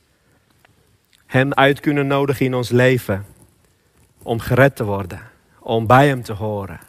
Hem 1.26 1.52
uit 1.52 1.80
kunnen 1.80 2.06
nodigen 2.06 2.46
in 2.46 2.54
ons 2.54 2.68
leven 2.68 3.26
om 4.22 4.40
gered 4.40 4.76
te 4.76 4.84
worden, 4.84 5.20
om 5.58 5.86
bij 5.86 6.08
Hem 6.08 6.22
te 6.22 6.32
horen, 6.32 6.80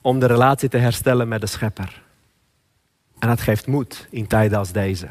om 0.00 0.18
de 0.18 0.26
relatie 0.26 0.68
te 0.68 0.78
herstellen 0.78 1.28
met 1.28 1.40
de 1.40 1.46
Schepper. 1.46 2.02
En 3.18 3.28
dat 3.28 3.40
geeft 3.40 3.66
moed 3.66 4.06
in 4.10 4.26
tijden 4.26 4.58
als 4.58 4.72
deze. 4.72 5.08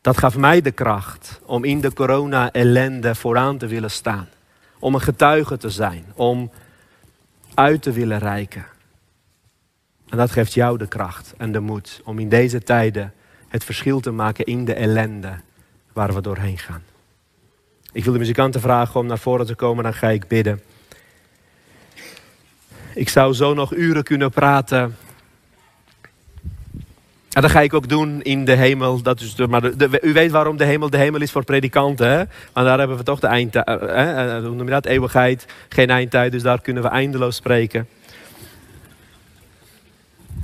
Dat 0.00 0.18
gaf 0.18 0.36
mij 0.36 0.60
de 0.60 0.70
kracht 0.70 1.40
om 1.44 1.64
in 1.64 1.80
de 1.80 1.92
corona-ellende 1.92 3.14
vooraan 3.14 3.58
te 3.58 3.66
willen 3.66 3.90
staan. 3.90 4.28
Om 4.78 4.94
een 4.94 5.00
getuige 5.00 5.56
te 5.56 5.70
zijn, 5.70 6.04
om 6.14 6.50
uit 7.54 7.82
te 7.82 7.92
willen 7.92 8.18
reiken. 8.18 8.66
En 10.08 10.16
dat 10.16 10.30
geeft 10.30 10.52
jou 10.52 10.78
de 10.78 10.88
kracht 10.88 11.34
en 11.36 11.52
de 11.52 11.60
moed 11.60 12.00
om 12.04 12.18
in 12.18 12.28
deze 12.28 12.62
tijden 12.62 13.12
het 13.48 13.64
verschil 13.64 14.00
te 14.00 14.10
maken 14.10 14.44
in 14.44 14.64
de 14.64 14.74
ellende 14.74 15.32
waar 15.92 16.14
we 16.14 16.20
doorheen 16.20 16.58
gaan. 16.58 16.82
Ik 17.92 18.04
wil 18.04 18.12
de 18.12 18.18
muzikanten 18.18 18.60
vragen 18.60 19.00
om 19.00 19.06
naar 19.06 19.18
voren 19.18 19.46
te 19.46 19.54
komen, 19.54 19.84
dan 19.84 19.94
ga 19.94 20.08
ik 20.08 20.28
bidden. 20.28 20.62
Ik 22.94 23.08
zou 23.08 23.34
zo 23.34 23.54
nog 23.54 23.74
uren 23.74 24.02
kunnen 24.02 24.30
praten. 24.30 24.96
En 27.32 27.42
dat 27.42 27.50
ga 27.50 27.60
ik 27.60 27.74
ook 27.74 27.88
doen 27.88 28.22
in 28.22 28.44
de 28.44 28.52
hemel. 28.52 29.02
Dat 29.02 29.20
is 29.20 29.36
maar 29.36 29.70
u 30.00 30.12
weet 30.12 30.30
waarom 30.30 30.56
de 30.56 30.64
hemel 30.64 30.90
de 30.90 30.96
hemel 30.96 31.20
is 31.20 31.30
voor 31.30 31.44
predikanten. 31.44 32.08
Hè? 32.08 32.24
Want 32.52 32.66
daar 32.66 32.78
hebben 32.78 32.96
we 32.96 33.02
toch 33.02 33.20
de 33.20 33.26
eindtijd. 33.26 33.66
Eh, 33.66 34.30
hoe 34.30 34.54
noem 34.54 34.64
je 34.64 34.70
dat? 34.70 34.86
Eeuwigheid, 34.86 35.46
geen 35.68 35.90
eindtijd. 35.90 36.32
Dus 36.32 36.42
daar 36.42 36.60
kunnen 36.60 36.82
we 36.82 36.88
eindeloos 36.88 37.36
spreken. 37.36 37.88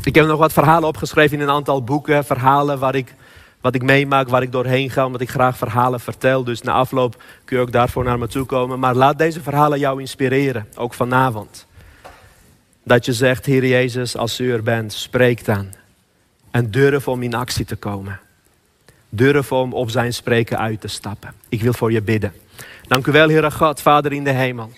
Ik 0.03 0.15
heb 0.15 0.27
nog 0.27 0.39
wat 0.39 0.53
verhalen 0.53 0.89
opgeschreven 0.89 1.37
in 1.37 1.43
een 1.43 1.55
aantal 1.55 1.85
boeken. 1.85 2.25
Verhalen 2.25 2.79
waar 2.79 2.95
ik, 2.95 3.15
wat 3.61 3.75
ik 3.75 3.83
meemaak, 3.83 4.29
waar 4.29 4.43
ik 4.43 4.53
doorheen 4.53 4.91
ga. 4.91 5.07
Omdat 5.07 5.21
ik 5.21 5.31
graag 5.31 5.57
verhalen 5.57 6.01
vertel. 6.01 6.45
Dus 6.45 6.63
na 6.63 6.73
afloop 6.73 7.23
kun 7.45 7.57
je 7.57 7.63
ook 7.63 7.73
daarvoor 7.73 8.05
naar 8.05 8.19
me 8.19 8.29
toe 8.29 8.47
komen. 8.47 8.79
Maar 8.79 8.95
laat 8.95 9.19
deze 9.19 9.41
verhalen 9.41 9.79
jou 9.79 10.01
inspireren. 10.01 10.67
Ook 10.77 10.95
vanavond. 10.95 11.67
Dat 12.85 13.05
je 13.05 13.13
zegt, 13.13 13.47
Heer 13.47 13.67
Jezus, 13.67 14.17
als 14.17 14.41
u 14.41 14.53
er 14.53 14.63
bent, 14.63 14.93
spreek 14.93 15.45
dan. 15.45 15.78
En 16.51 16.71
durf 16.71 17.09
om 17.09 17.23
in 17.23 17.35
actie 17.35 17.65
te 17.65 17.77
komen. 17.77 18.21
Durf 19.09 19.53
om 19.53 19.73
op 19.73 19.91
zijn 19.91 20.13
spreken 20.13 20.59
uit 20.59 20.81
te 20.81 20.89
stappen. 20.89 21.33
Ik 21.49 21.63
wil 21.63 21.73
voor 21.73 21.93
je 21.93 22.03
bidden. 22.03 22.33
Dank 22.89 23.07
u 23.07 23.13
wel, 23.13 23.29
Heere 23.29 23.51
God, 23.51 23.81
Vader 23.81 24.13
in 24.13 24.25
de 24.25 24.31
hemel. 24.31 24.71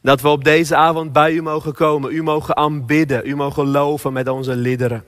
Dat 0.00 0.20
we 0.20 0.28
op 0.28 0.44
deze 0.44 0.76
avond 0.76 1.12
bij 1.12 1.32
u 1.32 1.42
mogen 1.42 1.74
komen. 1.74 2.12
U 2.12 2.22
mogen 2.22 2.56
aanbidden. 2.56 3.28
U 3.28 3.36
mogen 3.36 3.66
loven 3.66 4.12
met 4.12 4.28
onze 4.28 4.56
liederen. 4.56 5.04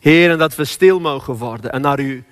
Heer, 0.00 0.30
en 0.30 0.38
dat 0.38 0.54
we 0.54 0.64
stil 0.64 1.00
mogen 1.00 1.34
worden 1.34 1.72
en 1.72 1.80
naar 1.80 1.98
uw 1.98 2.22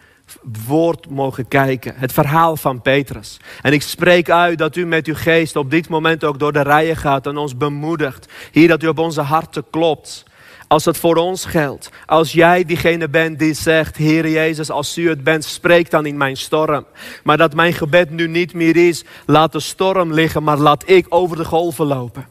woord 0.67 1.11
mogen 1.11 1.49
kijken. 1.49 1.95
Het 1.97 2.13
verhaal 2.13 2.57
van 2.57 2.83
Petrus. 2.83 3.41
En 3.63 3.73
ik 3.73 3.83
spreek 3.83 4.31
uit 4.31 4.59
dat 4.59 4.77
u 4.77 4.87
met 4.87 5.07
uw 5.07 5.15
geest 5.15 5.57
op 5.57 5.71
dit 5.71 5.89
moment 5.89 6.25
ook 6.25 6.39
door 6.39 6.53
de 6.53 6.63
rijen 6.63 6.97
gaat 6.97 7.27
en 7.27 7.37
ons 7.37 7.57
bemoedigt. 7.57 8.33
Hier 8.53 8.69
dat 8.69 8.83
u 8.83 8.89
op 8.89 8.99
onze 8.99 9.21
harten 9.21 9.65
klopt. 9.71 10.25
Als 10.73 10.85
het 10.85 10.99
voor 10.99 11.17
ons 11.17 11.45
geldt. 11.45 11.91
Als 12.07 12.33
jij 12.33 12.65
diegene 12.65 13.09
bent 13.09 13.39
die 13.39 13.55
zegt, 13.55 13.97
Heer 13.97 14.29
Jezus, 14.29 14.71
als 14.71 14.99
u 14.99 15.09
het 15.09 15.25
bent, 15.25 15.45
spreek 15.45 15.91
dan 15.91 16.07
in 16.07 16.17
mijn 16.17 16.37
storm. 16.37 16.87
Maar 17.25 17.37
dat 17.37 17.55
mijn 17.55 17.73
gebed 17.73 18.11
nu 18.11 18.29
niet 18.29 18.55
meer 18.55 18.77
is, 18.89 19.05
laat 19.27 19.53
de 19.53 19.61
storm 19.61 20.13
liggen, 20.13 20.43
maar 20.43 20.59
laat 20.59 20.89
ik 20.89 21.07
over 21.09 21.37
de 21.37 21.45
golven 21.45 21.87
lopen. 21.87 22.27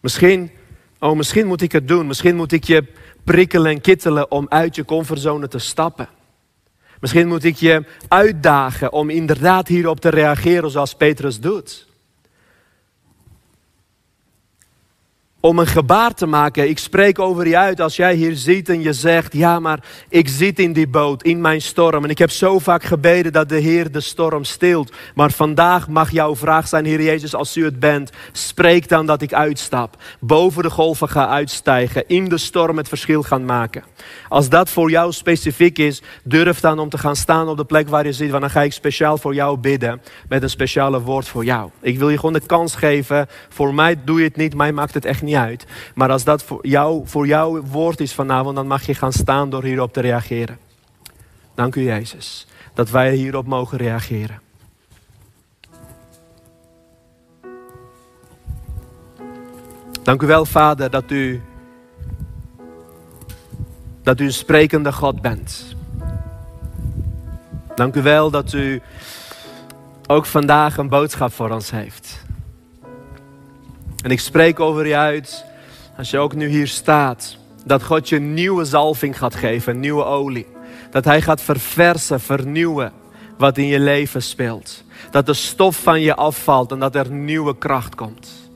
Misschien, 0.00 0.50
oh 0.98 1.16
misschien 1.16 1.46
moet 1.46 1.62
ik 1.62 1.72
het 1.72 1.88
doen. 1.88 2.06
Misschien 2.06 2.36
moet 2.36 2.52
ik 2.52 2.64
je 2.64 2.84
prikkelen 3.24 3.70
en 3.70 3.80
kittelen 3.80 4.30
om 4.30 4.46
uit 4.48 4.74
je 4.74 4.84
comfortzone 4.84 5.48
te 5.48 5.58
stappen. 5.58 6.08
Misschien 7.00 7.28
moet 7.28 7.44
ik 7.44 7.56
je 7.56 7.84
uitdagen 8.08 8.92
om 8.92 9.10
inderdaad 9.10 9.68
hierop 9.68 10.00
te 10.00 10.08
reageren 10.08 10.70
zoals 10.70 10.94
Petrus 10.94 11.40
doet. 11.40 11.88
Om 15.40 15.58
een 15.58 15.66
gebaar 15.66 16.14
te 16.14 16.26
maken. 16.26 16.68
Ik 16.68 16.78
spreek 16.78 17.18
over 17.18 17.48
je 17.48 17.56
uit 17.56 17.80
als 17.80 17.96
jij 17.96 18.14
hier 18.14 18.36
ziet 18.36 18.68
en 18.68 18.82
je 18.82 18.92
zegt, 18.92 19.32
ja 19.32 19.60
maar 19.60 19.84
ik 20.08 20.28
zit 20.28 20.58
in 20.58 20.72
die 20.72 20.88
boot, 20.88 21.22
in 21.22 21.40
mijn 21.40 21.62
storm. 21.62 22.04
En 22.04 22.10
ik 22.10 22.18
heb 22.18 22.30
zo 22.30 22.58
vaak 22.58 22.82
gebeden 22.82 23.32
dat 23.32 23.48
de 23.48 23.58
Heer 23.58 23.92
de 23.92 24.00
storm 24.00 24.44
stilt. 24.44 24.92
Maar 25.14 25.30
vandaag 25.30 25.88
mag 25.88 26.10
jouw 26.10 26.36
vraag 26.36 26.68
zijn, 26.68 26.84
Heer 26.84 27.02
Jezus, 27.02 27.34
als 27.34 27.56
u 27.56 27.64
het 27.64 27.78
bent, 27.78 28.10
spreek 28.32 28.88
dan 28.88 29.06
dat 29.06 29.22
ik 29.22 29.32
uitstap. 29.32 29.96
Boven 30.20 30.62
de 30.62 30.70
golven 30.70 31.08
ga 31.08 31.28
uitstijgen, 31.28 32.04
in 32.06 32.28
de 32.28 32.38
storm 32.38 32.76
het 32.76 32.88
verschil 32.88 33.22
gaan 33.22 33.44
maken. 33.44 33.82
Als 34.28 34.48
dat 34.48 34.70
voor 34.70 34.90
jou 34.90 35.12
specifiek 35.12 35.78
is, 35.78 36.02
durf 36.24 36.60
dan 36.60 36.78
om 36.78 36.88
te 36.88 36.98
gaan 36.98 37.16
staan 37.16 37.48
op 37.48 37.56
de 37.56 37.64
plek 37.64 37.88
waar 37.88 38.06
je 38.06 38.12
zit. 38.12 38.30
Want 38.30 38.42
dan 38.42 38.50
ga 38.50 38.62
ik 38.62 38.72
speciaal 38.72 39.18
voor 39.18 39.34
jou 39.34 39.58
bidden 39.58 40.02
met 40.28 40.42
een 40.42 40.50
speciale 40.50 41.00
woord 41.00 41.28
voor 41.28 41.44
jou. 41.44 41.70
Ik 41.80 41.98
wil 41.98 42.10
je 42.10 42.16
gewoon 42.16 42.32
de 42.32 42.46
kans 42.46 42.74
geven. 42.74 43.28
Voor 43.48 43.74
mij 43.74 43.96
doe 44.04 44.18
je 44.18 44.24
het 44.24 44.36
niet, 44.36 44.54
mij 44.54 44.72
maakt 44.72 44.94
het 44.94 45.04
echt 45.04 45.22
niet 45.22 45.29
uit. 45.36 45.66
Maar 45.94 46.10
als 46.10 46.24
dat 46.24 46.42
voor 46.42 46.66
jou, 46.66 47.02
voor 47.04 47.26
jou 47.26 47.60
woord 47.60 48.00
is 48.00 48.14
vanavond, 48.14 48.56
dan 48.56 48.66
mag 48.66 48.86
je 48.86 48.94
gaan 48.94 49.12
staan 49.12 49.50
door 49.50 49.64
hierop 49.64 49.92
te 49.92 50.00
reageren. 50.00 50.58
Dank 51.54 51.74
u 51.74 51.82
Jezus, 51.82 52.46
dat 52.74 52.90
wij 52.90 53.14
hierop 53.14 53.46
mogen 53.46 53.78
reageren. 53.78 54.40
Dank 60.02 60.22
u 60.22 60.26
wel, 60.26 60.44
Vader, 60.44 60.90
dat 60.90 61.10
u, 61.10 61.42
dat 64.02 64.20
u 64.20 64.24
een 64.24 64.32
sprekende 64.32 64.92
God 64.92 65.20
bent. 65.20 65.76
Dank 67.74 67.94
u 67.96 68.02
wel 68.02 68.30
dat 68.30 68.52
u 68.52 68.82
ook 70.06 70.26
vandaag 70.26 70.76
een 70.76 70.88
boodschap 70.88 71.32
voor 71.32 71.50
ons 71.50 71.70
heeft. 71.70 72.24
En 74.02 74.10
ik 74.10 74.20
spreek 74.20 74.60
over 74.60 74.86
je 74.86 74.96
uit, 74.96 75.44
als 75.96 76.10
je 76.10 76.18
ook 76.18 76.34
nu 76.34 76.48
hier 76.48 76.68
staat, 76.68 77.36
dat 77.64 77.82
God 77.82 78.08
je 78.08 78.18
nieuwe 78.18 78.64
zalving 78.64 79.18
gaat 79.18 79.34
geven, 79.34 79.80
nieuwe 79.80 80.04
olie. 80.04 80.46
Dat 80.90 81.04
Hij 81.04 81.22
gaat 81.22 81.40
verversen, 81.40 82.20
vernieuwen 82.20 82.92
wat 83.38 83.58
in 83.58 83.66
je 83.66 83.80
leven 83.80 84.22
speelt. 84.22 84.82
Dat 85.10 85.26
de 85.26 85.34
stof 85.34 85.82
van 85.82 86.00
je 86.00 86.14
afvalt 86.14 86.72
en 86.72 86.78
dat 86.78 86.94
er 86.94 87.10
nieuwe 87.10 87.58
kracht 87.58 87.94
komt. 87.94 88.50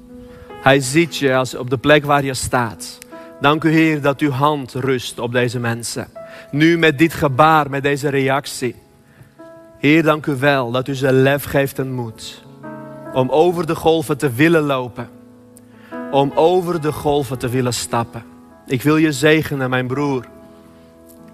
Hij 0.62 0.80
ziet 0.80 1.16
je 1.16 1.35
als 1.35 1.54
op 1.54 1.70
de 1.70 1.78
plek 1.78 2.04
waar 2.04 2.24
je 2.24 2.35
staat. 2.35 2.98
Dank 3.40 3.64
u 3.64 3.70
Heer 3.70 4.00
dat 4.00 4.20
uw 4.20 4.30
hand 4.30 4.72
rust 4.72 5.18
op 5.18 5.33
deze 5.33 5.59
mensen. 5.59 6.09
Nu 6.50 6.78
met 6.78 6.98
dit 6.98 7.12
gebaar, 7.12 7.70
met 7.70 7.83
deze 7.83 8.09
reactie. 8.09 8.74
Heer, 9.78 10.02
dank 10.02 10.26
u 10.26 10.37
wel 10.37 10.70
dat 10.70 10.88
u 10.88 10.94
ze 10.94 11.12
lef 11.12 11.44
geeft 11.44 11.78
en 11.78 11.92
moed. 11.92 12.42
Om 13.12 13.30
over 13.30 13.66
de 13.66 13.74
golven 13.74 14.18
te 14.18 14.33
willen 14.33 14.62
lopen 14.62 15.09
om 16.14 16.33
over 16.35 16.81
de 16.81 16.92
golven 16.92 17.38
te 17.38 17.48
willen 17.48 17.74
stappen. 17.74 18.22
Ik 18.66 18.83
wil 18.83 18.96
je 18.96 19.12
zegenen, 19.12 19.70
mijn 19.70 19.87
broer. 19.87 20.24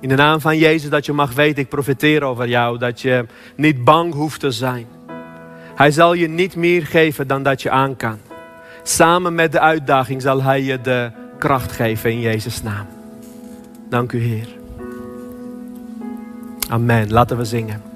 In 0.01 0.09
de 0.09 0.15
naam 0.15 0.41
van 0.41 0.59
Jezus 0.59 0.91
dat 0.91 1.07
je 1.07 1.13
mag 1.13 1.33
weten, 1.33 1.63
ik 1.63 1.69
profiteer 1.69 2.23
over 2.23 2.49
jou, 2.49 2.79
dat 2.79 3.01
je 3.01 3.27
niet 3.57 3.85
bang 3.85 4.15
hoeft 4.15 4.41
te 4.41 4.51
zijn. 4.51 4.87
Hij 5.75 5.91
zal 5.91 6.13
je 6.13 6.29
niet 6.29 6.57
meer 6.57 6.87
geven 6.87 7.27
dan 7.27 7.43
dat 7.43 7.63
je 7.63 7.71
aankan. 7.71 8.19
Samen 8.83 9.35
met 9.35 9.53
de 9.53 9.61
uitdaging 9.61 10.23
zal 10.23 10.43
Hij 10.43 10.63
je 10.63 10.81
de 10.81 11.11
kracht 11.39 11.73
geven 11.73 12.11
in 12.11 12.21
Jezus' 12.21 12.63
naam. 12.63 12.87
Dank 13.89 14.13
u 14.13 14.19
Heer. 14.19 14.49
Amen. 16.69 17.13
Laten 17.13 17.37
we 17.37 17.45
zingen. 17.45 17.90